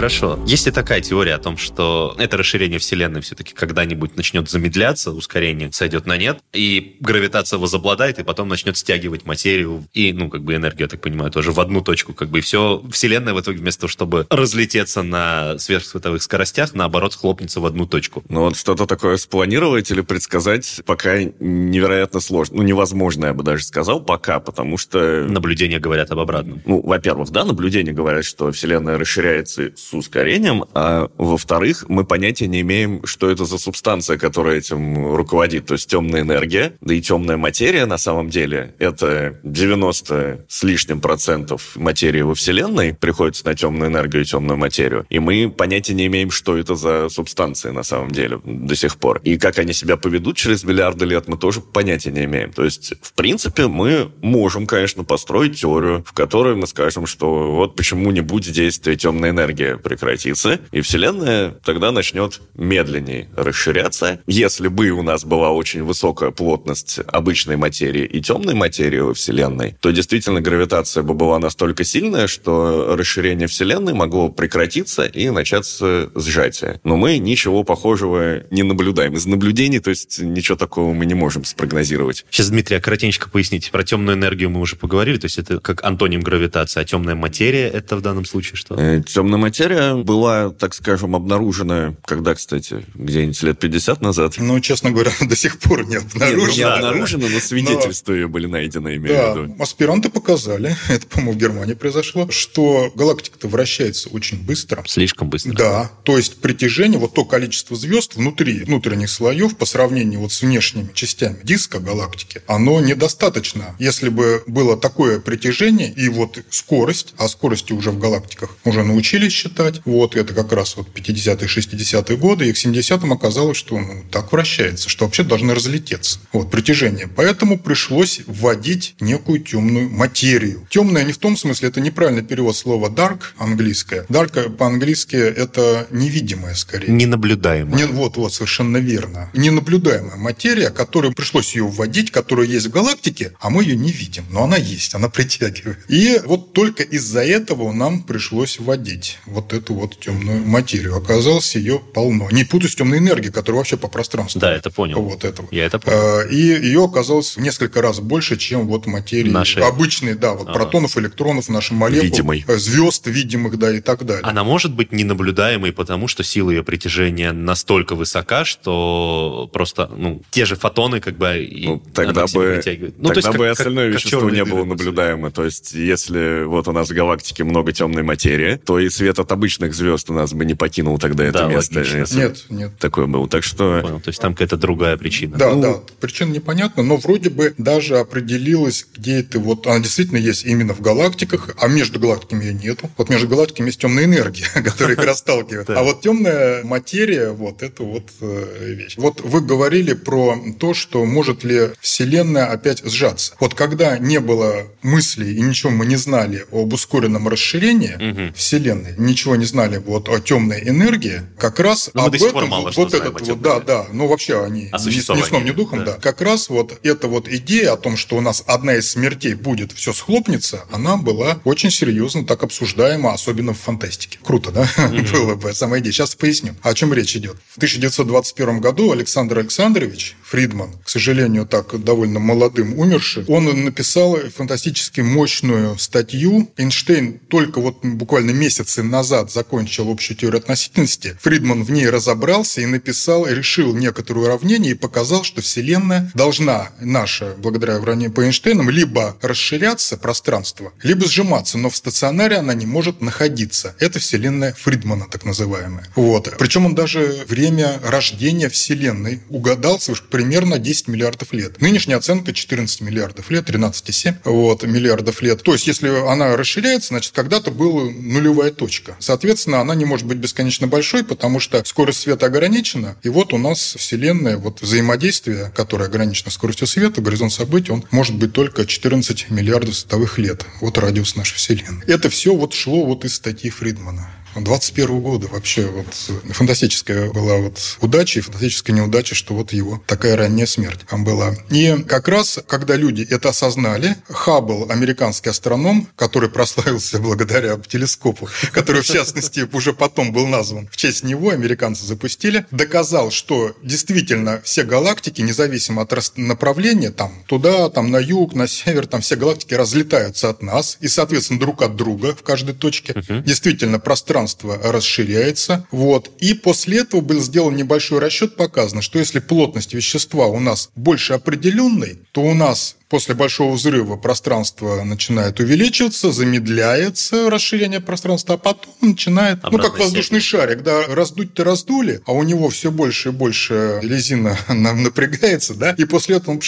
Хорошо. 0.00 0.38
Есть 0.46 0.64
ли 0.64 0.72
такая 0.72 1.02
теория 1.02 1.34
о 1.34 1.38
том, 1.38 1.58
что 1.58 2.16
это 2.16 2.38
расширение 2.38 2.78
Вселенной 2.78 3.20
все-таки 3.20 3.52
когда-нибудь 3.52 4.16
начнет 4.16 4.48
замедляться, 4.48 5.10
ускорение 5.10 5.70
сойдет 5.72 6.06
на 6.06 6.16
нет, 6.16 6.38
и 6.54 6.96
гравитация 7.00 7.58
возобладает, 7.58 8.18
и 8.18 8.22
потом 8.22 8.48
начнет 8.48 8.78
стягивать 8.78 9.26
материю 9.26 9.86
и, 9.92 10.14
ну, 10.14 10.30
как 10.30 10.42
бы 10.42 10.54
энергию, 10.54 10.84
я 10.84 10.88
так 10.88 11.02
понимаю, 11.02 11.30
тоже 11.30 11.52
в 11.52 11.60
одну 11.60 11.82
точку. 11.82 12.14
Как 12.14 12.30
бы 12.30 12.38
и 12.38 12.40
все, 12.40 12.82
Вселенная 12.90 13.34
в 13.34 13.40
итоге 13.42 13.58
вместо 13.58 13.82
того, 13.82 13.90
чтобы 13.90 14.26
разлететься 14.30 15.02
на 15.02 15.58
сверхсветовых 15.58 16.22
скоростях, 16.22 16.72
наоборот, 16.72 17.12
схлопнется 17.12 17.60
в 17.60 17.66
одну 17.66 17.84
точку. 17.84 18.24
Ну 18.30 18.40
вот 18.40 18.56
что-то 18.56 18.86
такое 18.86 19.18
спланировать 19.18 19.90
или 19.90 20.00
предсказать 20.00 20.80
пока 20.86 21.22
невероятно 21.40 22.20
сложно. 22.20 22.56
Ну, 22.56 22.62
невозможно, 22.62 23.26
я 23.26 23.34
бы 23.34 23.42
даже 23.42 23.64
сказал, 23.64 24.00
пока, 24.00 24.40
потому 24.40 24.78
что... 24.78 25.26
Наблюдения 25.28 25.78
говорят 25.78 26.10
об 26.10 26.20
обратном. 26.20 26.62
Ну, 26.64 26.80
во-первых, 26.80 27.28
да, 27.28 27.44
наблюдения 27.44 27.92
говорят, 27.92 28.24
что 28.24 28.50
Вселенная 28.50 28.96
расширяется 28.96 29.72
с 29.76 29.89
ускорением, 29.98 30.64
а 30.74 31.08
во-вторых, 31.16 31.84
мы 31.88 32.04
понятия 32.04 32.46
не 32.46 32.60
имеем, 32.60 33.04
что 33.06 33.30
это 33.30 33.44
за 33.44 33.58
субстанция, 33.58 34.18
которая 34.18 34.58
этим 34.58 35.14
руководит. 35.14 35.66
То 35.66 35.74
есть 35.74 35.90
темная 35.90 36.22
энергия, 36.22 36.74
да 36.80 36.94
и 36.94 37.00
темная 37.00 37.36
материя 37.36 37.86
на 37.86 37.98
самом 37.98 38.30
деле, 38.30 38.74
это 38.78 39.38
90 39.42 40.46
с 40.48 40.62
лишним 40.62 41.00
процентов 41.00 41.76
материи 41.76 42.22
во 42.22 42.34
Вселенной 42.34 42.94
приходится 42.94 43.44
на 43.46 43.54
темную 43.54 43.90
энергию 43.90 44.22
и 44.22 44.26
темную 44.26 44.56
материю. 44.56 45.06
И 45.08 45.18
мы 45.18 45.50
понятия 45.50 45.94
не 45.94 46.06
имеем, 46.06 46.30
что 46.30 46.56
это 46.56 46.74
за 46.74 47.08
субстанции 47.08 47.70
на 47.70 47.82
самом 47.82 48.10
деле 48.10 48.40
до 48.44 48.74
сих 48.76 48.96
пор. 48.96 49.20
И 49.24 49.38
как 49.38 49.58
они 49.58 49.72
себя 49.72 49.96
поведут 49.96 50.36
через 50.36 50.64
миллиарды 50.64 51.04
лет, 51.04 51.28
мы 51.28 51.36
тоже 51.36 51.60
понятия 51.60 52.10
не 52.10 52.24
имеем. 52.24 52.52
То 52.52 52.64
есть, 52.64 52.94
в 53.02 53.12
принципе, 53.14 53.66
мы 53.66 54.10
можем, 54.22 54.66
конечно, 54.66 55.04
построить 55.04 55.60
теорию, 55.60 56.04
в 56.06 56.12
которой 56.12 56.54
мы 56.54 56.66
скажем, 56.66 57.06
что 57.06 57.52
вот 57.52 57.76
почему 57.76 58.10
не 58.10 58.20
будет 58.20 58.54
действия 58.54 58.96
темной 58.96 59.30
энергии 59.30 59.69
энергия 59.70 59.82
прекратится, 59.82 60.60
и 60.72 60.80
Вселенная 60.80 61.50
тогда 61.64 61.92
начнет 61.92 62.40
медленнее 62.54 63.28
расширяться. 63.36 64.20
Если 64.26 64.68
бы 64.68 64.90
у 64.90 65.02
нас 65.02 65.24
была 65.24 65.50
очень 65.50 65.82
высокая 65.82 66.30
плотность 66.30 67.00
обычной 67.06 67.56
материи 67.56 68.04
и 68.04 68.20
темной 68.20 68.54
материи 68.54 69.00
во 69.00 69.14
Вселенной, 69.14 69.76
то 69.80 69.90
действительно 69.90 70.40
гравитация 70.40 71.02
бы 71.02 71.14
была 71.14 71.38
настолько 71.38 71.84
сильная, 71.84 72.26
что 72.26 72.96
расширение 72.96 73.48
Вселенной 73.48 73.94
могло 73.94 74.28
прекратиться 74.28 75.04
и 75.04 75.30
начаться 75.30 76.10
сжатие. 76.14 76.80
Но 76.84 76.96
мы 76.96 77.18
ничего 77.18 77.64
похожего 77.64 78.42
не 78.50 78.62
наблюдаем. 78.62 79.14
Из 79.14 79.26
наблюдений, 79.26 79.80
то 79.80 79.90
есть 79.90 80.20
ничего 80.20 80.56
такого 80.56 80.92
мы 80.92 81.06
не 81.06 81.14
можем 81.14 81.44
спрогнозировать. 81.44 82.24
Сейчас, 82.30 82.50
Дмитрий, 82.50 82.76
а 82.76 82.80
коротенько 82.80 83.28
поясните. 83.28 83.70
Про 83.70 83.82
темную 83.82 84.16
энергию 84.16 84.50
мы 84.50 84.60
уже 84.60 84.76
поговорили, 84.76 85.18
то 85.18 85.26
есть 85.26 85.38
это 85.38 85.58
как 85.60 85.84
антоним 85.84 86.20
гравитации, 86.20 86.80
а 86.80 86.84
темная 86.84 87.14
материя 87.14 87.68
это 87.68 87.96
в 87.96 88.02
данном 88.02 88.24
случае 88.24 88.56
что? 88.56 88.76
Э, 88.78 89.02
темная 89.02 89.38
материя 89.38 89.59
была, 90.04 90.50
так 90.50 90.74
скажем, 90.74 91.16
обнаружена, 91.16 91.94
когда, 92.04 92.34
кстати, 92.34 92.84
где-нибудь 92.94 93.42
лет 93.42 93.58
50 93.58 94.00
назад. 94.00 94.34
Ну, 94.38 94.60
честно 94.60 94.90
говоря, 94.90 95.12
до 95.20 95.36
сих 95.36 95.58
пор 95.58 95.86
не 95.86 95.96
обнаружена. 95.96 96.46
Нет, 96.46 96.56
не 96.56 96.62
обнаружена, 96.62 97.28
но 97.28 97.40
свидетельства 97.40 98.12
ее 98.12 98.28
были 98.28 98.46
найдены, 98.46 98.96
имею 98.96 99.16
да, 99.16 99.32
в 99.32 99.42
виду. 99.42 99.62
аспиранты 99.62 100.10
показали, 100.10 100.76
это, 100.88 101.06
по-моему, 101.06 101.32
в 101.32 101.36
Германии 101.36 101.74
произошло, 101.74 102.28
что 102.30 102.92
галактика-то 102.94 103.48
вращается 103.48 104.08
очень 104.10 104.44
быстро. 104.44 104.84
Слишком 104.86 105.28
быстро. 105.30 105.52
Да, 105.52 105.90
то 106.04 106.16
есть 106.16 106.40
притяжение, 106.40 106.98
вот 106.98 107.14
то 107.14 107.24
количество 107.24 107.76
звезд 107.76 108.16
внутри 108.16 108.64
внутренних 108.64 109.10
слоев 109.10 109.56
по 109.56 109.66
сравнению 109.66 110.20
вот 110.20 110.32
с 110.32 110.42
внешними 110.42 110.90
частями 110.94 111.38
диска 111.42 111.78
галактики, 111.78 112.42
оно 112.46 112.80
недостаточно. 112.80 113.74
Если 113.78 114.08
бы 114.08 114.42
было 114.46 114.76
такое 114.76 115.20
притяжение 115.20 115.92
и 115.92 116.08
вот 116.08 116.38
скорость, 116.50 117.14
а 117.18 117.28
скорости 117.28 117.72
уже 117.72 117.90
в 117.90 117.98
галактиках 117.98 118.56
уже 118.64 118.82
научились 118.82 119.32
считать, 119.50 119.80
вот 119.84 120.16
это 120.16 120.32
как 120.34 120.52
раз 120.52 120.76
вот 120.76 120.88
50-е, 120.94 121.46
60-е 121.46 122.16
годы, 122.16 122.48
и 122.48 122.52
к 122.52 122.56
70-м 122.56 123.12
оказалось, 123.12 123.56
что 123.56 123.78
ну, 123.78 124.04
так 124.10 124.32
вращается, 124.32 124.88
что 124.88 125.04
вообще 125.04 125.22
должны 125.22 125.54
разлететься. 125.54 126.20
Вот, 126.32 126.50
притяжение. 126.50 127.08
Поэтому 127.08 127.58
пришлось 127.58 128.20
вводить 128.26 128.94
некую 129.00 129.40
темную 129.40 129.90
материю. 129.90 130.66
Темная 130.70 131.04
не 131.04 131.12
в 131.12 131.18
том 131.18 131.36
смысле, 131.36 131.68
это 131.68 131.80
неправильный 131.80 132.22
перевод 132.22 132.56
слова 132.56 132.88
dark 132.88 133.20
английское. 133.38 134.04
Dark 134.08 134.56
по-английски 134.56 135.16
это 135.16 135.86
невидимое 135.90 136.54
скорее. 136.54 136.88
Ненаблюдаемое. 136.88 137.76
Не, 137.76 137.84
вот, 137.86 138.16
вот, 138.16 138.32
совершенно 138.32 138.76
верно. 138.76 139.30
Ненаблюдаемая 139.34 140.16
материя, 140.16 140.70
которую 140.70 141.12
пришлось 141.14 141.54
ее 141.54 141.64
вводить, 141.64 142.10
которая 142.10 142.46
есть 142.46 142.66
в 142.66 142.70
галактике, 142.70 143.32
а 143.40 143.50
мы 143.50 143.64
ее 143.64 143.76
не 143.76 143.92
видим. 143.92 144.24
Но 144.30 144.44
она 144.44 144.56
есть, 144.56 144.94
она 144.94 145.08
притягивает. 145.16 145.78
И 145.88 146.20
вот 146.24 146.52
только 146.52 146.82
из-за 146.82 147.24
этого 147.24 147.72
нам 147.72 148.02
пришлось 148.02 148.58
вводить 148.58 149.18
вот 149.26 149.39
эту 149.52 149.74
вот 149.74 149.98
темную 149.98 150.44
материю. 150.44 150.96
Оказалось, 150.96 151.54
ее 151.56 151.78
полно. 151.78 152.28
Не 152.30 152.44
путать 152.44 152.72
с 152.72 152.74
темной 152.74 152.98
энергией, 152.98 153.32
которая 153.32 153.58
вообще 153.58 153.76
по 153.76 153.88
пространству. 153.88 154.40
Да, 154.40 154.52
это 154.52 154.70
понял. 154.70 155.02
Вот 155.02 155.24
этого. 155.24 155.48
Я 155.50 155.66
это 155.66 155.78
понял. 155.78 155.98
А, 155.98 156.22
и 156.22 156.36
ее 156.36 156.84
оказалось 156.84 157.36
в 157.36 157.40
несколько 157.40 157.82
раз 157.82 158.00
больше, 158.00 158.36
чем 158.36 158.66
вот 158.66 158.86
материи 158.86 159.30
Нашей... 159.30 159.62
обычной, 159.62 160.14
да, 160.14 160.32
вот 160.32 160.48
ага. 160.48 160.52
протонов, 160.52 160.96
электронов, 160.96 161.48
нашей 161.48 161.72
молекул. 161.72 162.04
Видимой. 162.04 162.44
Э, 162.46 162.56
звезд 162.56 163.06
видимых, 163.06 163.58
да, 163.58 163.72
и 163.76 163.80
так 163.80 164.04
далее. 164.04 164.22
Она 164.24 164.44
может 164.44 164.74
быть 164.74 164.92
ненаблюдаемой, 164.92 165.72
потому 165.72 166.08
что 166.08 166.22
сила 166.22 166.50
ее 166.50 166.62
притяжения 166.62 167.32
настолько 167.32 167.94
высока, 167.94 168.44
что 168.44 169.50
просто, 169.52 169.90
ну, 169.96 170.22
те 170.30 170.44
же 170.44 170.56
фотоны 170.56 171.00
как 171.00 171.16
бы 171.16 171.48
ну, 171.50 171.82
тогда 171.94 172.26
бы, 172.26 172.62
ну, 172.98 173.08
тогда 173.08 173.08
то 173.08 173.14
есть, 173.14 173.28
бы 173.28 173.44
как, 173.44 173.52
остальное 173.52 173.86
как, 173.86 173.94
вещество 173.94 174.20
как 174.20 174.32
не 174.32 174.44
было 174.44 174.64
наблюдаемо. 174.64 175.30
То 175.30 175.44
есть, 175.44 175.72
если 175.72 176.44
вот 176.44 176.68
у 176.68 176.72
нас 176.72 176.88
в 176.90 176.94
галактике 176.94 177.44
много 177.44 177.72
темной 177.72 178.02
материи, 178.02 178.56
то 178.56 178.78
и 178.78 178.88
свет 178.88 179.18
от 179.18 179.29
обычных 179.30 179.74
звезд 179.74 180.10
у 180.10 180.12
нас 180.12 180.32
бы 180.32 180.44
не 180.44 180.54
покинул 180.54 180.98
тогда 180.98 181.24
это 181.24 181.40
да, 181.40 181.46
место. 181.48 181.84
Нет, 182.14 182.46
нет. 182.48 182.78
Такое 182.78 183.06
было. 183.06 183.28
Так 183.28 183.44
что... 183.44 183.80
Понял. 183.82 184.00
То 184.00 184.08
есть 184.08 184.20
там 184.20 184.34
какая-то 184.34 184.56
другая 184.56 184.96
причина. 184.96 185.36
Да, 185.36 185.54
ну... 185.54 185.62
да. 185.62 185.74
Причина 186.00 186.32
непонятна, 186.32 186.82
но 186.82 186.96
вроде 186.96 187.30
бы 187.30 187.54
даже 187.58 187.98
определилась, 187.98 188.86
где 188.94 189.20
это 189.20 189.38
вот... 189.38 189.66
Она 189.66 189.80
действительно 189.80 190.18
есть 190.18 190.44
именно 190.44 190.74
в 190.74 190.80
галактиках, 190.80 191.50
а 191.58 191.68
между 191.68 192.00
галактиками 192.00 192.44
ее 192.44 192.54
нету. 192.54 192.90
Вот 192.96 193.08
между 193.10 193.28
галактиками 193.28 193.66
есть 193.66 193.80
темная 193.80 194.04
энергия, 194.04 194.46
которая 194.54 194.96
их 194.96 195.04
расталкивает. 195.04 195.70
А 195.70 195.82
вот 195.82 196.00
темная 196.00 196.64
материя, 196.64 197.30
вот 197.30 197.62
это 197.62 197.82
вот 197.82 198.10
э, 198.20 198.74
вещь. 198.74 198.94
Вот 198.96 199.20
вы 199.20 199.40
говорили 199.40 199.92
про 199.92 200.36
то, 200.58 200.74
что 200.74 201.04
может 201.04 201.44
ли 201.44 201.70
Вселенная 201.80 202.46
опять 202.46 202.84
сжаться. 202.84 203.34
Вот 203.40 203.54
когда 203.54 203.98
не 203.98 204.20
было 204.20 204.66
мыслей 204.82 205.34
и 205.34 205.40
ничего 205.40 205.70
мы 205.70 205.86
не 205.86 205.96
знали 205.96 206.46
об 206.50 206.72
ускоренном 206.72 207.28
расширении 207.28 207.94
угу. 207.94 208.34
Вселенной, 208.34 208.94
ничего 208.96 209.19
не 209.36 209.44
знали 209.44 209.78
вот 209.78 210.08
о 210.08 210.18
темной 210.20 210.68
энергии, 210.68 211.22
как 211.38 211.60
раз 211.60 211.90
Но 211.94 212.06
об 212.06 212.14
этом 212.14 212.48
мало 212.48 212.72
вот 212.74 212.94
этот 212.94 213.20
вот, 213.20 213.40
да, 213.40 213.60
да, 213.60 213.86
ну 213.92 214.06
вообще 214.06 214.42
они 214.42 214.68
о 214.72 214.78
ни, 214.78 214.94
ни 214.94 215.22
сном, 215.22 215.44
ни 215.44 215.50
духом, 215.50 215.84
да. 215.84 215.92
да. 215.94 215.98
Как 215.98 216.20
раз 216.20 216.48
вот 216.48 216.78
эта 216.82 217.08
вот 217.08 217.28
идея 217.28 217.72
о 217.72 217.76
том, 217.76 217.96
что 217.96 218.16
у 218.16 218.20
нас 218.20 218.42
одна 218.46 218.74
из 218.74 218.90
смертей 218.90 219.34
будет, 219.34 219.72
все 219.72 219.92
схлопнется, 219.92 220.64
она 220.70 220.96
была 220.96 221.40
очень 221.44 221.70
серьезно 221.70 222.24
так 222.24 222.42
обсуждаема, 222.42 223.12
особенно 223.12 223.54
в 223.54 223.58
фантастике. 223.58 224.18
Круто, 224.22 224.50
да? 224.50 224.68
Угу. 224.76 225.12
Было 225.12 225.34
бы 225.34 225.52
самая 225.52 225.80
идея. 225.80 225.92
Сейчас 225.92 226.14
поясню, 226.14 226.54
о 226.62 226.74
чем 226.74 226.92
речь 226.94 227.16
идет. 227.16 227.36
В 227.48 227.56
1921 227.56 228.60
году 228.60 228.92
Александр 228.92 229.38
Александрович 229.38 230.16
Фридман, 230.30 230.74
к 230.84 230.88
сожалению, 230.88 231.44
так 231.44 231.82
довольно 231.82 232.20
молодым 232.20 232.78
умерший, 232.78 233.24
он 233.26 233.46
написал 233.64 234.16
фантастически 234.16 235.00
мощную 235.00 235.76
статью. 235.76 236.48
Эйнштейн 236.56 237.18
только 237.18 237.60
вот 237.60 237.84
буквально 237.84 238.30
месяцы 238.30 238.84
назад 238.84 239.32
закончил 239.32 239.90
общую 239.90 240.16
теорию 240.16 240.38
относительности. 240.38 241.18
Фридман 241.20 241.64
в 241.64 241.72
ней 241.72 241.88
разобрался 241.88 242.60
и 242.60 242.66
написал, 242.66 243.26
решил 243.26 243.74
некоторые 243.74 244.26
уравнения 244.26 244.70
и 244.70 244.74
показал, 244.74 245.24
что 245.24 245.42
Вселенная 245.42 246.12
должна 246.14 246.70
наша, 246.80 247.34
благодаря 247.36 247.80
уравнению 247.80 248.12
по 248.12 248.24
Эйнштейнам, 248.24 248.70
либо 248.70 249.16
расширяться 249.22 249.96
пространство, 249.96 250.72
либо 250.84 251.06
сжиматься, 251.06 251.58
но 251.58 251.70
в 251.70 251.76
стационаре 251.76 252.36
она 252.36 252.54
не 252.54 252.66
может 252.66 253.00
находиться. 253.00 253.74
Это 253.80 253.98
Вселенная 253.98 254.54
Фридмана, 254.56 255.08
так 255.10 255.24
называемая. 255.24 255.88
Вот. 255.96 256.32
Причем 256.38 256.66
он 256.66 256.76
даже 256.76 257.24
время 257.26 257.80
рождения 257.82 258.48
Вселенной 258.48 259.22
угадал 259.28 259.80
примерно 260.20 260.58
10 260.58 260.88
миллиардов 260.88 261.32
лет. 261.32 261.62
Нынешняя 261.62 261.96
оценка 261.96 262.34
14 262.34 262.82
миллиардов 262.82 263.30
лет, 263.30 263.48
13,7 263.48 264.16
вот, 264.24 264.62
миллиардов 264.64 265.22
лет. 265.22 265.42
То 265.42 265.54
есть, 265.54 265.66
если 265.66 265.88
она 265.88 266.36
расширяется, 266.36 266.88
значит, 266.88 267.12
когда-то 267.14 267.50
была 267.50 267.84
нулевая 267.84 268.50
точка. 268.50 268.96
Соответственно, 268.98 269.60
она 269.62 269.74
не 269.74 269.86
может 269.86 270.06
быть 270.06 270.18
бесконечно 270.18 270.66
большой, 270.66 271.04
потому 271.04 271.40
что 271.40 271.64
скорость 271.64 272.00
света 272.00 272.26
ограничена. 272.26 272.96
И 273.02 273.08
вот 273.08 273.32
у 273.32 273.38
нас 273.38 273.76
Вселенная, 273.78 274.36
вот 274.36 274.60
взаимодействие, 274.60 275.50
которое 275.56 275.86
ограничено 275.86 276.30
скоростью 276.30 276.66
света, 276.66 277.00
горизонт 277.00 277.32
событий, 277.32 277.72
он 277.72 277.82
может 277.90 278.16
быть 278.16 278.34
только 278.34 278.66
14 278.66 279.30
миллиардов 279.30 279.74
световых 279.74 280.18
лет. 280.18 280.44
Вот 280.60 280.76
радиус 280.76 281.16
нашей 281.16 281.36
Вселенной. 281.36 281.86
Это 281.86 282.10
все 282.10 282.34
вот 282.34 282.52
шло 282.52 282.84
вот 282.84 283.06
из 283.06 283.14
статьи 283.14 283.48
Фридмана. 283.48 284.10
21 284.36 285.00
года 285.00 285.28
вообще 285.28 285.66
вот 285.66 285.86
фантастическая 286.32 287.10
была 287.10 287.36
вот 287.38 287.58
удача 287.80 288.20
и 288.20 288.22
фантастическая 288.22 288.74
неудача, 288.74 289.14
что 289.14 289.34
вот 289.34 289.52
его 289.52 289.82
такая 289.86 290.16
ранняя 290.16 290.46
смерть 290.46 290.80
была. 290.90 291.34
И 291.50 291.84
как 291.86 292.08
раз, 292.08 292.38
когда 292.46 292.76
люди 292.76 293.06
это 293.08 293.30
осознали, 293.30 293.96
Хаббл, 294.08 294.70
американский 294.70 295.30
астроном, 295.30 295.88
который 295.96 296.28
прославился 296.28 296.98
благодаря 297.00 297.58
телескопу, 297.58 298.28
который, 298.52 298.82
в 298.82 298.86
частности, 298.86 299.48
уже 299.52 299.72
потом 299.72 300.12
был 300.12 300.26
назван 300.26 300.68
в 300.70 300.76
честь 300.76 301.04
него, 301.04 301.30
американцы 301.30 301.84
запустили, 301.84 302.46
доказал, 302.50 303.10
что 303.10 303.56
действительно 303.62 304.40
все 304.44 304.62
галактики, 304.62 305.22
независимо 305.22 305.82
от 305.82 305.90
направления, 306.16 306.90
там 306.90 307.12
туда, 307.26 307.68
там 307.68 307.90
на 307.90 307.98
юг, 307.98 308.34
на 308.34 308.46
север, 308.46 308.86
там 308.86 309.00
все 309.00 309.16
галактики 309.16 309.54
разлетаются 309.54 310.30
от 310.30 310.42
нас 310.42 310.78
и, 310.80 310.88
соответственно, 310.88 311.40
друг 311.40 311.62
от 311.62 311.76
друга 311.76 312.14
в 312.14 312.22
каждой 312.22 312.54
точке. 312.54 312.94
Действительно, 313.24 313.78
пространство 313.78 314.19
пространство 314.20 314.58
расширяется. 314.62 315.66
Вот. 315.70 316.10
И 316.18 316.34
после 316.34 316.80
этого 316.80 317.00
был 317.00 317.20
сделан 317.20 317.56
небольшой 317.56 318.00
расчет, 318.00 318.36
показано, 318.36 318.82
что 318.82 318.98
если 318.98 319.18
плотность 319.18 319.74
вещества 319.74 320.26
у 320.26 320.40
нас 320.40 320.70
больше 320.76 321.14
определенной, 321.14 322.00
то 322.12 322.22
у 322.22 322.34
нас 322.34 322.76
После 322.90 323.14
большого 323.14 323.54
взрыва 323.54 323.94
пространство 323.96 324.82
начинает 324.82 325.38
увеличиваться, 325.38 326.10
замедляется 326.10 327.30
расширение 327.30 327.78
пространства, 327.78 328.34
а 328.34 328.36
потом 328.36 328.74
начинает, 328.80 329.44
Обратный 329.44 329.58
ну, 329.58 329.62
как 329.62 329.78
воздушный 329.78 330.20
сеть. 330.20 330.30
шарик, 330.30 330.64
да, 330.64 330.86
раздуть-то 330.88 331.44
раздули, 331.44 332.00
а 332.04 332.12
у 332.12 332.24
него 332.24 332.48
все 332.48 332.72
больше 332.72 333.10
и 333.10 333.12
больше 333.12 333.78
резина 333.80 334.36
напрягается, 334.48 335.54
да, 335.54 335.70
и 335.70 335.84
после 335.84 336.16
этого 336.16 336.32
он 336.32 336.40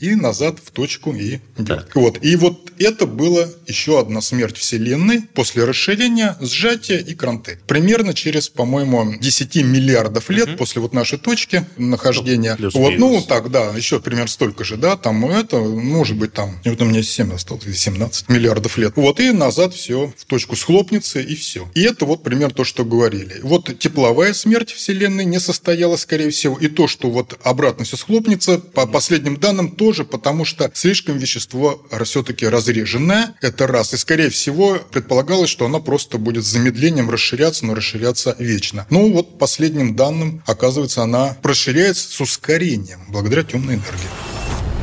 и 0.00 0.16
назад 0.16 0.58
в 0.58 0.72
точку 0.72 1.14
и 1.14 1.38
так. 1.64 1.94
Вот. 1.94 2.18
И 2.20 2.34
вот 2.34 2.72
это 2.84 3.06
было 3.06 3.48
еще 3.66 4.00
одна 4.00 4.20
смерть 4.20 4.56
Вселенной 4.56 5.22
после 5.34 5.64
расширения, 5.64 6.36
сжатия 6.40 6.98
и 6.98 7.14
кранты. 7.14 7.58
Примерно 7.66 8.14
через, 8.14 8.48
по-моему, 8.48 9.14
10 9.18 9.56
миллиардов 9.56 10.30
лет 10.30 10.48
угу. 10.48 10.56
после 10.58 10.82
вот 10.82 10.92
нашей 10.92 11.18
точки 11.18 11.66
нахождения. 11.76 12.56
Ну, 12.58 12.70
вот, 12.72 12.94
ну, 12.98 13.22
так, 13.22 13.50
да, 13.50 13.72
еще 13.76 14.00
примерно 14.00 14.28
столько 14.28 14.64
же, 14.64 14.76
да, 14.76 14.96
там 14.96 15.24
это 15.26 15.58
может 15.58 16.16
быть, 16.16 16.32
там, 16.32 16.58
вот 16.64 16.80
у 16.82 16.84
меня 16.84 17.02
7 17.02 17.32
осталось, 17.32 17.64
17 17.64 18.28
миллиардов 18.28 18.78
лет. 18.78 18.92
Вот, 18.96 19.20
и 19.20 19.30
назад 19.32 19.74
все 19.74 20.12
в 20.16 20.24
точку 20.24 20.56
схлопнется, 20.56 21.20
и 21.20 21.34
все. 21.34 21.68
И 21.74 21.82
это 21.82 22.04
вот 22.04 22.22
пример 22.22 22.52
то, 22.52 22.64
что 22.64 22.84
говорили. 22.84 23.40
Вот 23.42 23.78
тепловая 23.78 24.34
смерть 24.34 24.72
Вселенной 24.72 25.24
не 25.24 25.40
состоялась, 25.40 26.02
скорее 26.02 26.30
всего, 26.30 26.56
и 26.58 26.68
то, 26.68 26.88
что 26.88 27.10
вот 27.10 27.38
обратно 27.42 27.84
все 27.84 27.96
схлопнется, 27.96 28.58
по 28.58 28.86
последним 28.86 29.36
данным 29.36 29.70
тоже, 29.70 30.04
потому 30.04 30.44
что 30.44 30.70
слишком 30.74 31.18
вещество 31.18 31.86
все-таки 32.04 32.46
разреженное, 32.66 33.34
это 33.40 33.66
раз. 33.66 33.94
И, 33.94 33.96
скорее 33.96 34.30
всего, 34.30 34.78
предполагалось, 34.90 35.50
что 35.50 35.66
оно 35.66 35.80
просто 35.80 36.18
будет 36.18 36.44
с 36.44 36.48
замедлением 36.48 37.10
расширяться, 37.10 37.64
но 37.66 37.74
расширяться 37.74 38.34
вечно. 38.38 38.86
Ну, 38.90 39.12
вот 39.12 39.38
последним 39.38 39.94
данным, 39.94 40.42
оказывается, 40.46 41.02
она 41.02 41.36
расширяется 41.42 42.10
с 42.10 42.20
ускорением 42.20 43.00
благодаря 43.08 43.44
темной 43.44 43.74
энергии. 43.74 44.08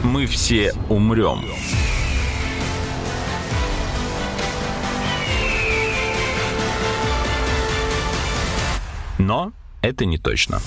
Мы 0.04 0.28
все 0.28 0.74
умрем. 0.90 1.46
Но 9.18 9.54
это 9.82 10.06
не 10.06 10.18
точно. 10.18 10.62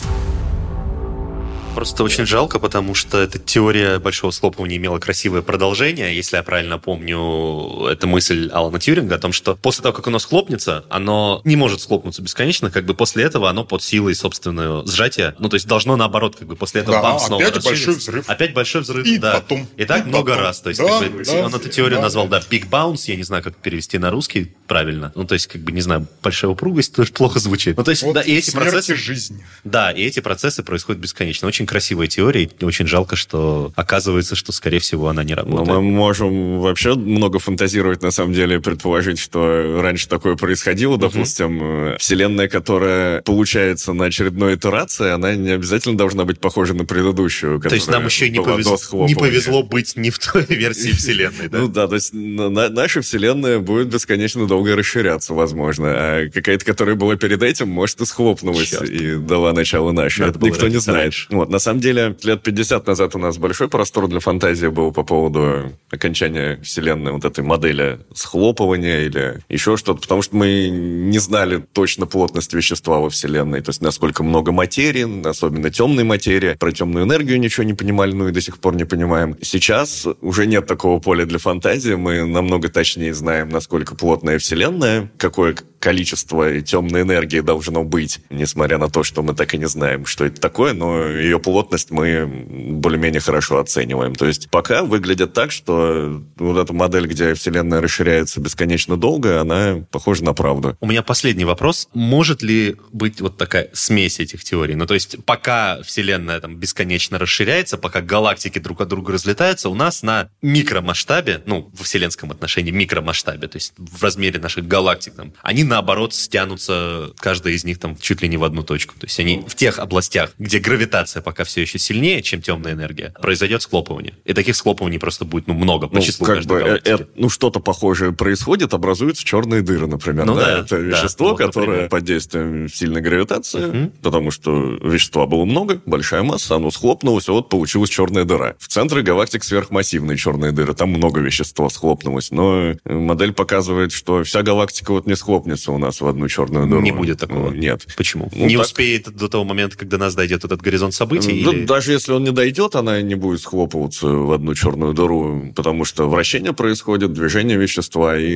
Просто 1.77 2.05
очень 2.05 2.25
жалко, 2.25 2.59
потому 2.59 2.95
что 2.95 3.19
эта 3.19 3.39
теория 3.39 3.99
большого 3.99 4.31
схлопывания 4.31 4.79
имела 4.79 4.99
красивое 4.99 5.43
продолжение. 5.43 6.17
Если 6.17 6.39
я 6.39 6.43
правильно 6.43 6.79
помню, 6.79 7.87
это 7.87 8.07
мысль 8.07 8.49
Алана 8.51 8.81
Тьюринга 8.81 9.17
о 9.17 9.19
том, 9.19 9.35
что 9.35 9.57
после 9.57 9.83
того, 9.83 9.93
как 9.93 10.07
оно 10.07 10.19
схлопнется, 10.19 10.87
оно 10.89 11.43
не 11.45 11.55
может 11.55 11.83
схлопнуться 11.83 12.23
бесконечно, 12.23 12.71
как 12.71 12.87
бы 12.87 12.95
после 12.95 13.25
этого 13.25 13.51
оно 13.51 13.63
под 13.63 13.83
силой 13.83 14.15
собственного 14.15 14.87
сжатия, 14.87 15.35
ну, 15.39 15.51
то 15.51 15.57
есть 15.57 15.67
должно 15.67 15.97
наоборот, 15.97 16.37
как 16.37 16.49
бы 16.49 16.57
после 16.57 16.81
этого 16.81 16.97
Да, 16.97 17.03
бам, 17.03 17.19
снова 17.19 17.45
опять 17.47 17.63
большой 17.63 17.95
взрыв. 17.95 18.27
Опять 18.27 18.55
большой 18.55 18.81
взрыв, 18.81 19.07
И 19.07 19.19
да. 19.19 19.35
потом, 19.35 19.69
И 19.77 19.85
так 19.85 20.07
и 20.07 20.09
много 20.09 20.31
потом. 20.31 20.45
раз. 20.47 20.61
То 20.61 20.71
есть, 20.71 20.81
Да, 20.81 21.01
как 21.01 21.13
бы, 21.13 21.25
да, 21.25 21.45
он 21.45 21.55
эту 21.55 21.69
теорию 21.69 21.99
да. 21.99 22.05
назвал, 22.05 22.27
да, 22.27 22.39
big 22.39 22.71
bounce, 22.71 23.03
я 23.09 23.17
не 23.17 23.23
знаю, 23.23 23.43
как 23.43 23.55
перевести 23.55 23.99
на 23.99 24.11
русский 24.11 24.55
правильно. 24.67 25.13
Ну, 25.15 25.25
то 25.25 25.35
есть, 25.35 25.47
как 25.47 25.61
бы, 25.61 25.73
не 25.73 25.83
знаю, 25.83 26.07
большая 26.23 26.51
упругость 26.51 26.95
тоже 26.95 27.13
плохо 27.13 27.39
звучит. 27.39 27.77
Ну, 27.77 27.85
то 27.85 27.91
есть, 27.91 28.03
Вот 28.03 28.15
да, 28.15 28.23
и 28.23 28.33
эти 28.33 28.51
процессы... 28.51 28.95
и 28.95 28.97
жизнь. 28.97 29.45
Да, 29.63 29.91
и 29.91 30.03
эти 30.03 30.21
процессы 30.21 30.63
происходят 30.63 31.03
бесконечно. 31.03 31.47
Очень 31.47 31.66
красивая 31.67 32.07
теория, 32.07 32.45
и 32.59 32.65
очень 32.65 32.87
жалко, 32.87 33.17
что 33.17 33.73
оказывается, 33.77 34.35
что, 34.37 34.53
скорее 34.53 34.79
всего, 34.79 35.09
она 35.09 35.25
не 35.25 35.35
Но 35.35 35.43
работает. 35.43 35.69
мы 35.69 35.83
можем 35.83 36.61
вообще 36.61 36.95
много 36.95 37.39
фантазировать, 37.39 38.03
на 38.03 38.11
самом 38.11 38.33
деле, 38.33 38.61
предположить, 38.61 39.19
что 39.19 39.81
раньше 39.83 40.09
такое 40.09 40.37
происходило. 40.37 40.97
Допустим, 40.99 41.59
э, 41.63 41.97
вселенная, 41.99 42.49
которая 42.49 43.23
получается 43.23 43.93
на 43.93 44.07
очередной 44.07 44.55
итерации, 44.55 45.11
она 45.11 45.35
не 45.35 45.51
обязательно 45.51 45.97
должна 45.97 46.25
быть 46.25 46.41
похожа 46.41 46.75
на 46.75 46.85
предыдущую. 46.85 47.61
То 47.61 47.75
есть 47.75 47.89
нам 47.89 48.05
еще 48.07 48.31
не 48.31 48.41
повезло, 48.41 49.07
не 49.07 49.15
повезло 49.15 49.63
быть 49.63 49.97
не 49.97 50.11
в 50.11 50.19
той 50.19 50.45
версии 50.49 50.91
Вселенной, 50.97 51.49
да? 51.49 51.59
Ну 51.59 51.69
да, 51.69 51.89
то 51.89 51.95
есть 51.97 52.13
на- 52.13 52.49
на- 52.49 52.69
наша 52.69 53.01
вселенная 53.01 53.59
будет 53.59 53.89
бесконечно 53.89 54.47
долго 54.47 54.77
расширяться, 54.77 55.35
возможно, 55.35 55.87
а 55.89 56.31
какая-то, 56.33 56.65
которая 56.65 56.95
была 56.95 57.17
перед 57.17 57.43
этим, 57.43 57.69
может, 57.69 58.01
и 58.01 58.07
схлопнулась 58.07 58.73
и 58.73 59.17
дала 59.17 59.53
начало 59.53 59.93
нашей. 59.93 60.27
Никто 60.41 60.69
не 60.69 60.79
знает. 60.79 61.15
Вот, 61.31 61.49
на 61.57 61.61
самом 61.61 61.81
деле, 61.81 62.15
лет 62.23 62.43
50 62.43 62.87
назад 62.87 63.15
у 63.15 63.19
нас 63.19 63.39
большой 63.39 63.69
простор 63.69 64.09
для 64.09 64.21
фантазии 64.21 64.67
был 64.67 64.93
по 64.93 65.05
поводу 65.05 65.73
окончания 65.91 66.61
вселенной, 66.63 67.13
вот 67.13 67.25
этой 67.25 67.43
модели 67.43 68.01
схлопывания 68.15 69.07
или 69.07 69.39
еще 69.49 69.79
что-то, 69.79 70.03
потому 70.03 70.21
что 70.21 70.37
мы 70.37 70.69
не 70.69 71.19
знали 71.19 71.65
точно 71.73 72.05
плотность 72.05 72.53
вещества 72.53 72.99
во 72.99 73.09
вселенной, 73.09 73.63
то 73.63 73.71
есть 73.71 73.81
насколько 73.81 74.23
много 74.23 74.53
материи, 74.53 75.27
особенно 75.27 75.71
темной 75.71 76.05
материи. 76.05 76.57
Про 76.59 76.73
темную 76.73 77.07
энергию 77.07 77.41
ничего 77.41 77.65
не 77.65 77.73
понимали, 77.73 78.13
ну 78.13 78.29
и 78.29 78.33
до 78.33 78.43
сих 78.43 78.59
пор 78.59 78.77
не 78.77 78.85
понимаем. 78.85 79.35
Сейчас 79.41 80.07
уже 80.21 80.45
нет 80.45 80.67
такого 80.67 81.01
поля 81.01 81.25
для 81.25 81.39
фантазии, 81.39 81.95
мы 81.95 82.27
намного 82.27 82.69
точнее 82.69 83.15
знаем, 83.15 83.49
насколько 83.49 83.95
плотная 83.95 84.39
вселенная, 84.39 85.11
какое 85.17 85.57
количество 85.79 86.61
темной 86.61 87.03
энергии 87.03 87.41
должно 87.41 87.85
быть, 87.85 88.21
несмотря 88.31 88.79
на 88.79 88.89
то, 88.89 89.03
что 89.03 89.23
мы 89.23 89.35
так 89.35 89.55
и 89.55 89.59
не 89.59 89.67
знаем, 89.67 90.07
что 90.07 90.25
это 90.25 90.41
такое, 90.41 90.73
но 90.73 91.07
ее 91.07 91.39
плотность 91.39 91.91
мы 91.91 92.27
более-менее 92.27 93.21
хорошо 93.21 93.59
оцениваем. 93.59 94.15
То 94.15 94.27
есть 94.27 94.51
пока 94.51 94.83
выглядит 94.83 95.33
так, 95.33 95.53
что 95.53 96.23
вот 96.37 96.59
эта 96.59 96.73
модель, 96.73 97.07
где 97.07 97.35
вселенная 97.35 97.81
расширяется 97.81 98.41
бесконечно 98.41 98.97
долго, 98.97 99.41
она 99.41 99.85
похожа 99.91 100.25
на 100.25 100.33
правду. 100.33 100.77
У 100.81 100.87
меня 100.87 101.03
последний 101.03 101.45
вопрос. 101.45 101.89
Может 101.95 102.43
ли 102.43 102.77
быть 102.93 103.21
вот 103.21 103.37
такая 103.37 103.71
смесь 103.73 104.21
этих 104.21 104.45
теорий? 104.45 104.75
Ну, 104.75 104.87
то 104.87 104.95
есть, 104.95 105.25
пока 105.25 105.83
Вселенная 105.83 106.41
там 106.41 106.57
бесконечно 106.57 107.19
расширяется, 107.19 107.79
пока 107.79 108.01
галактики 108.01 108.59
друг 108.59 108.81
от 108.81 108.89
друга 108.89 109.13
разлетаются, 109.13 109.69
у 109.69 109.75
нас 109.75 110.03
на 110.03 110.31
микромасштабе, 110.43 111.43
ну, 111.47 111.71
в 111.75 111.85
вселенском 111.85 112.31
отношении 112.31 112.71
микромасштабе, 112.71 113.49
то 113.49 113.57
есть 113.57 113.75
в 113.77 114.03
размере 114.03 114.41
наших 114.41 114.67
галактик, 114.67 115.15
там, 115.15 115.33
они 115.43 115.65
наоборот 115.77 116.15
стянутся, 116.15 117.11
каждая 117.19 117.53
из 117.55 117.65
них 117.65 117.79
там 117.79 117.97
чуть 118.01 118.23
ли 118.23 118.29
не 118.29 118.37
в 118.39 118.45
одну 118.45 118.63
точку. 118.63 118.95
То 118.99 119.07
есть 119.07 119.19
они 119.21 119.45
в 119.47 119.55
тех 119.55 119.79
областях, 119.79 120.31
где 120.39 120.59
гравитация 120.59 121.21
пока 121.23 121.45
все 121.45 121.61
еще 121.63 121.79
сильнее, 121.79 122.23
чем 122.23 122.41
темная 122.41 122.73
энергия, 122.73 123.13
произойдет 123.21 123.61
схлопывание. 123.63 124.15
И 124.25 124.33
таких 124.33 124.57
схлопываний 124.57 124.99
просто 124.99 125.25
будет, 125.27 125.47
ну, 125.49 125.55
много 125.55 125.89
по 125.89 125.97
Ну, 125.97 126.01
числу 126.01 126.25
как 126.27 126.37
каждой 126.37 126.49
бы, 126.49 126.59
э, 126.61 126.65
галактики. 126.65 127.03
э, 127.03 127.07
ну, 127.17 127.29
что-то 127.29 127.61
похожее 127.61 128.13
происходит, 128.13 128.73
образуются 128.73 129.25
черные 129.25 129.61
дыры, 129.63 129.87
например. 129.87 130.25
Ну 130.25 130.35
да? 130.35 130.41
да, 130.47 130.59
Это 130.61 130.69
да, 130.77 130.77
вещество, 130.79 131.29
вот, 131.31 131.37
которое 131.39 131.67
например. 131.67 131.89
под 131.91 132.05
действием 132.05 132.69
сильной 132.71 133.03
гравитации, 133.03 133.67
Мгм. 133.67 133.91
потому 134.03 134.31
что 134.31 134.79
вещества 134.83 135.27
было 135.27 135.45
много, 135.45 135.81
большая 135.85 136.23
масса, 136.23 136.57
оно 136.57 136.71
схлопнулось, 136.71 137.29
и 137.29 137.31
вот 137.31 137.49
получилась 137.51 137.91
черная 137.91 138.25
дыра. 138.25 138.55
В 138.59 138.69
центре 138.69 139.03
галактик 139.03 139.45
сверхмассивные 139.45 140.17
черные 140.17 140.53
дыры, 140.53 140.73
там 140.75 140.89
много 140.91 141.21
вещества 141.21 141.69
схлопнулось, 141.69 142.31
но 142.31 142.71
э, 142.73 142.77
модель 142.93 143.33
показывает, 143.33 143.93
что 143.93 144.25
вся 144.25 144.43
галактика 144.43 144.93
вот 144.93 145.07
не 145.07 145.17
схлопнется 145.17 145.56
у 145.73 145.79
нас 145.79 146.01
в 146.01 146.07
одну 146.07 146.29
черную 146.29 146.67
дыру. 146.67 146.81
Не 146.81 146.93
будет 146.93 147.19
такого. 147.21 147.51
Ну, 147.51 147.57
Нет. 147.57 147.87
Почему? 147.97 148.29
Ну, 148.35 148.47
не 148.47 148.57
так. 148.57 148.67
успеет 148.67 149.15
до 149.15 149.29
того 149.29 149.45
момента, 149.45 149.77
когда 149.77 149.99
нас 149.99 150.15
дойдет 150.15 150.45
этот 150.45 150.61
горизонт 150.63 150.95
событий? 150.95 151.43
Ну, 151.45 151.53
или- 151.53 151.65
Даже 151.65 151.93
если 151.93 152.13
он 152.13 152.25
не 152.25 152.33
дойдет, 152.33 152.75
она 152.75 153.01
не 153.03 153.15
будет 153.15 153.41
схлопываться 153.41 154.07
в 154.07 154.33
одну 154.33 154.55
черную 154.55 154.93
дыру, 154.95 155.53
потому 155.55 155.85
что 155.85 156.09
вращение 156.09 156.53
происходит, 156.53 157.13
движение 157.13 157.57
вещества, 157.57 158.19
и 158.19 158.35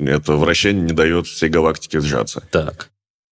это 0.00 0.34
вращение 0.36 0.82
не 0.82 0.92
дает 0.92 1.26
всей 1.26 1.48
галактике 1.48 2.00
сжаться. 2.00 2.42
Так, 2.50 2.90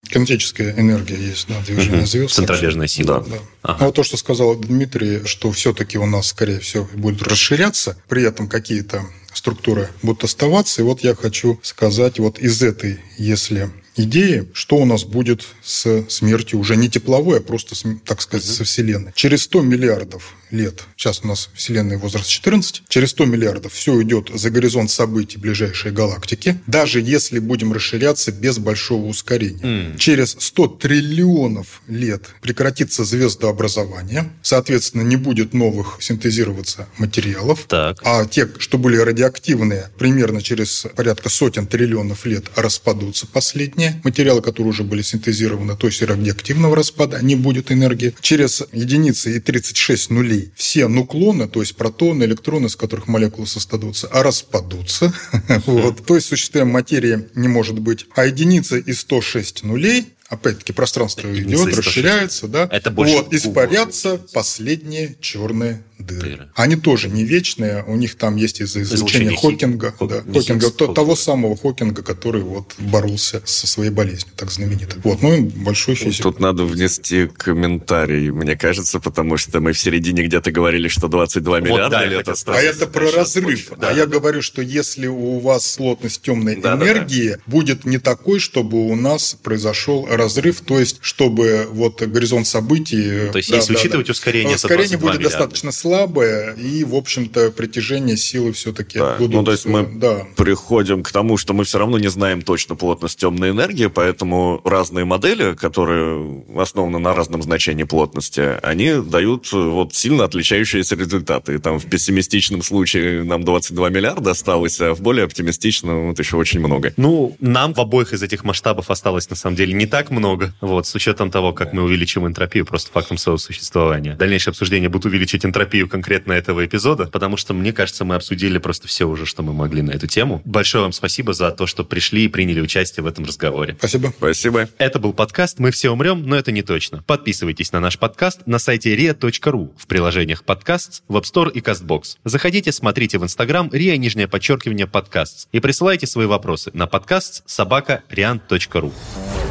Кинетическая 0.08 0.72
энергия 0.78 1.16
есть, 1.16 1.48
да, 1.48 1.56
движение 1.66 1.98
Мгм. 2.02 2.06
звезд. 2.06 2.34
центробежная 2.34 2.86
сила. 2.86 3.26
Да. 3.28 3.36
Ага. 3.62 3.76
А 3.80 3.84
вот 3.86 3.94
то, 3.96 4.04
что 4.04 4.16
сказал 4.16 4.54
Дмитрий, 4.54 5.24
что 5.26 5.50
все-таки 5.50 5.98
у 5.98 6.06
нас, 6.06 6.28
скорее 6.28 6.60
всего, 6.60 6.88
будет 6.94 7.22
расширяться, 7.22 7.96
при 8.08 8.22
этом 8.22 8.48
какие-то 8.48 9.02
структуры 9.46 9.88
будут 10.02 10.24
оставаться. 10.24 10.82
И 10.82 10.84
вот 10.84 11.04
я 11.04 11.14
хочу 11.14 11.60
сказать 11.62 12.18
вот 12.18 12.40
из 12.40 12.62
этой, 12.64 12.98
если 13.16 13.70
идеи, 13.94 14.48
что 14.52 14.76
у 14.76 14.84
нас 14.84 15.04
будет 15.04 15.46
с 15.62 16.04
смертью 16.08 16.58
уже 16.58 16.74
не 16.76 16.90
тепловой, 16.90 17.38
а 17.38 17.40
просто, 17.40 17.76
так 18.04 18.20
сказать, 18.22 18.44
со 18.44 18.64
Вселенной. 18.64 19.12
Через 19.14 19.42
100 19.44 19.62
миллиардов 19.62 20.34
лет, 20.50 20.82
сейчас 20.96 21.20
у 21.24 21.28
нас 21.28 21.50
Вселенная 21.54 21.98
возраст 21.98 22.28
14, 22.28 22.82
через 22.88 23.10
100 23.10 23.24
миллиардов 23.26 23.72
все 23.72 23.92
уйдет 23.92 24.30
за 24.32 24.50
горизонт 24.50 24.90
событий 24.90 25.38
ближайшей 25.38 25.92
галактики, 25.92 26.60
даже 26.66 27.00
если 27.00 27.38
будем 27.38 27.72
расширяться 27.72 28.32
без 28.32 28.58
большого 28.58 29.06
ускорения. 29.06 29.60
М. 29.62 29.98
Через 29.98 30.36
100 30.38 30.66
триллионов 30.68 31.82
лет 31.88 32.22
прекратится 32.42 33.04
звездообразование, 33.04 34.30
соответственно, 34.42 35.02
не 35.02 35.16
будет 35.16 35.54
новых 35.54 35.98
синтезироваться 36.00 36.88
материалов, 36.98 37.64
Так. 37.68 38.00
а 38.04 38.24
те, 38.26 38.48
что 38.58 38.78
были 38.78 38.96
радиоактивные, 38.96 39.90
примерно 39.98 40.42
через 40.42 40.86
порядка 40.94 41.28
сотен 41.28 41.66
триллионов 41.66 42.26
лет 42.26 42.46
распадутся 42.56 43.26
последние 43.26 44.00
материалы, 44.04 44.42
которые 44.42 44.70
уже 44.70 44.82
были 44.84 45.02
синтезированы, 45.02 45.76
то 45.76 45.86
есть 45.86 46.02
радиоактивного 46.02 46.76
распада 46.76 47.18
не 47.22 47.36
будет 47.36 47.72
энергии. 47.72 48.14
Через 48.20 48.62
единицы 48.72 49.36
и 49.36 49.40
36 49.40 50.10
нулей 50.10 50.35
все 50.54 50.88
нуклоны, 50.88 51.48
то 51.48 51.60
есть 51.60 51.76
протоны, 51.76 52.24
электроны, 52.24 52.66
из 52.66 52.76
которых 52.76 53.08
молекулы 53.08 53.46
создадутся, 53.46 54.08
а 54.08 54.22
распадутся. 54.22 55.12
Вот. 55.66 56.04
То 56.06 56.16
есть 56.16 56.28
существующей 56.28 56.70
материи 56.70 57.28
не 57.34 57.48
может 57.48 57.78
быть. 57.78 58.06
А 58.14 58.26
единицы 58.26 58.80
и 58.80 58.92
106 58.92 59.64
нулей 59.64 60.06
Опять-таки 60.28 60.72
пространство 60.72 61.28
Единица 61.28 61.48
идет, 61.48 61.68
из 61.68 61.72
106. 61.74 61.86
расширяется, 61.86 62.48
да. 62.48 62.68
Это 62.72 62.90
больше 62.90 63.14
вот, 63.16 63.32
испарятся 63.32 64.18
последние 64.32 65.16
черные 65.20 65.84
дыры. 65.98 66.20
Дыры. 66.20 66.48
Они 66.54 66.76
тоже 66.76 67.08
не 67.08 67.24
вечные, 67.24 67.82
у 67.86 67.96
них 67.96 68.16
там 68.16 68.36
есть 68.36 68.60
из-за 68.60 68.82
излучения 68.82 69.36
Хокинга, 69.36 69.94
Хиг- 69.98 70.08
да, 70.08 70.20
Хок- 70.20 70.32
Хокинга, 70.34 70.66
то- 70.70 70.86
Хокинга. 70.86 70.94
того 70.94 71.16
самого 71.16 71.56
Хокинга, 71.56 72.02
который 72.02 72.42
вот 72.42 72.74
боролся 72.78 73.42
со 73.44 73.66
своей 73.66 73.90
болезнью, 73.90 74.32
так 74.36 74.50
знаменитой. 74.50 75.00
Вот, 75.02 75.22
ну 75.22 75.34
и 75.34 75.40
большой 75.40 75.94
физик. 75.94 76.22
Тут 76.22 76.40
надо 76.40 76.64
внести 76.64 77.26
комментарий, 77.26 78.30
мне 78.30 78.56
кажется, 78.56 79.00
потому 79.00 79.36
что 79.36 79.60
мы 79.60 79.72
в 79.72 79.78
середине 79.78 80.22
где-то 80.24 80.50
говорили, 80.52 80.88
что 80.88 81.08
22 81.08 81.60
миллиарда 81.60 81.90
да, 81.90 82.02
я 82.04 82.08
лет 82.10 82.28
осталось. 82.28 82.60
А 82.60 82.62
это 82.64 82.86
про 82.86 83.10
разрыв. 83.10 83.72
да. 83.78 83.90
А 83.90 83.92
я 83.92 84.06
говорю, 84.06 84.42
что 84.42 84.62
если 84.62 85.06
у 85.06 85.38
вас 85.38 85.76
плотность 85.76 86.22
темной 86.22 86.56
Да, 86.56 86.76
да, 86.76 86.84
энергии 86.84 87.38
будет 87.46 87.84
не 87.84 87.98
такой, 87.98 88.38
чтобы 88.38 88.86
у 88.88 88.94
нас 88.96 89.36
произошел 89.42 90.06
разрыв, 90.10 90.60
то 90.60 90.78
есть 90.78 90.98
чтобы 91.00 91.66
вот 91.70 92.02
горизонт 92.02 92.46
событий... 92.46 93.28
То 93.32 93.38
есть 93.38 93.50
да, 93.50 93.56
если 93.56 93.74
да, 93.74 93.80
учитывать 93.80 94.06
да. 94.06 94.12
ускорение, 94.12 94.56
ускорение 94.56 94.98
22 94.98 95.00
будет 95.08 95.18
миллиарда. 95.20 95.38
достаточно 95.38 95.72
слабая, 95.86 96.54
и, 96.54 96.84
в 96.84 96.94
общем-то, 96.94 97.52
притяжение 97.52 98.16
силы 98.16 98.52
все-таки 98.52 98.98
да. 98.98 99.16
будут... 99.18 99.34
Ну, 99.34 99.44
то 99.44 99.52
есть 99.52 99.66
мы 99.66 99.86
да. 99.86 100.26
приходим 100.36 101.02
к 101.02 101.12
тому, 101.12 101.36
что 101.36 101.54
мы 101.54 101.64
все 101.64 101.78
равно 101.78 101.98
не 101.98 102.08
знаем 102.08 102.42
точно 102.42 102.74
плотность 102.74 103.18
темной 103.20 103.50
энергии, 103.50 103.86
поэтому 103.86 104.60
разные 104.64 105.04
модели, 105.04 105.54
которые 105.54 106.44
основаны 106.56 106.98
на 106.98 107.14
разном 107.14 107.42
значении 107.42 107.84
плотности, 107.84 108.58
они 108.62 108.94
дают 108.94 109.52
вот 109.52 109.94
сильно 109.94 110.24
отличающиеся 110.24 110.96
результаты. 110.96 111.54
И 111.54 111.58
там 111.58 111.78
в 111.78 111.86
пессимистичном 111.86 112.62
случае 112.62 113.22
нам 113.22 113.44
22 113.44 113.88
миллиарда 113.90 114.32
осталось, 114.32 114.80
а 114.80 114.94
в 114.94 115.00
более 115.00 115.24
оптимистичном 115.24 116.08
вот 116.08 116.18
еще 116.18 116.36
очень 116.36 116.60
много. 116.60 116.92
Ну, 116.96 117.36
нам 117.40 117.74
в 117.74 117.80
обоих 117.80 118.12
из 118.12 118.22
этих 118.22 118.42
масштабов 118.44 118.90
осталось, 118.90 119.30
на 119.30 119.36
самом 119.36 119.56
деле, 119.56 119.72
не 119.72 119.86
так 119.86 120.10
много, 120.10 120.52
вот, 120.60 120.86
с 120.86 120.94
учетом 120.94 121.30
того, 121.30 121.52
как 121.52 121.72
мы 121.72 121.82
увеличим 121.82 122.26
энтропию 122.26 122.66
просто 122.66 122.90
фактом 122.90 123.18
своего 123.18 123.38
существования. 123.38 124.14
Дальнейшее 124.14 124.50
обсуждение 124.50 124.88
будет 124.88 125.04
увеличить 125.04 125.44
энтропию 125.44 125.75
конкретно 125.84 126.32
этого 126.32 126.64
эпизода, 126.64 127.06
потому 127.06 127.36
что, 127.36 127.54
мне 127.54 127.72
кажется, 127.72 128.04
мы 128.04 128.14
обсудили 128.14 128.58
просто 128.58 128.88
все 128.88 129.06
уже, 129.06 129.26
что 129.26 129.42
мы 129.42 129.52
могли 129.52 129.82
на 129.82 129.90
эту 129.92 130.06
тему. 130.06 130.42
Большое 130.44 130.82
вам 130.82 130.92
спасибо 130.92 131.32
за 131.32 131.50
то, 131.50 131.66
что 131.66 131.84
пришли 131.84 132.24
и 132.24 132.28
приняли 132.28 132.60
участие 132.60 133.04
в 133.04 133.06
этом 133.06 133.24
разговоре. 133.24 133.76
Спасибо. 133.78 134.12
Спасибо. 134.16 134.68
Это 134.78 134.98
был 134.98 135.12
подкаст 135.12 135.58
«Мы 135.58 135.70
все 135.70 135.90
умрем, 135.90 136.22
но 136.26 136.36
это 136.36 136.52
не 136.52 136.62
точно». 136.62 137.02
Подписывайтесь 137.06 137.72
на 137.72 137.80
наш 137.80 137.98
подкаст 137.98 138.46
на 138.46 138.58
сайте 138.58 138.96
ria.ru 138.96 139.72
в 139.76 139.86
приложениях 139.86 140.44
подкаст, 140.44 141.02
в 141.08 141.16
App 141.16 141.24
Store 141.24 141.50
и 141.52 141.60
CastBox. 141.60 142.16
Заходите, 142.24 142.72
смотрите 142.72 143.18
в 143.18 143.24
Instagram 143.24 143.68
ria, 143.68 143.96
нижнее 143.96 144.28
подчеркивание, 144.28 144.86
подкаст 144.86 145.48
и 145.52 145.60
присылайте 145.60 146.06
свои 146.06 146.26
вопросы 146.26 146.70
на 146.74 146.86
подкаст 146.86 147.42
собака 147.46 148.02
rian.ru. 148.10 149.45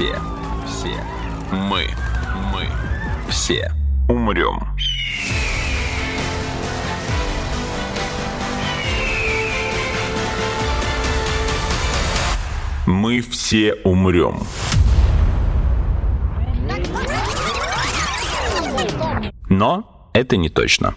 все, 0.00 0.16
все, 0.66 1.04
мы, 1.52 1.86
мы, 2.54 2.66
все 3.28 3.70
умрем. 4.08 4.58
Мы 12.86 13.20
все 13.20 13.74
умрем. 13.84 14.38
Но 19.50 20.08
это 20.14 20.38
не 20.38 20.48
точно. 20.48 20.94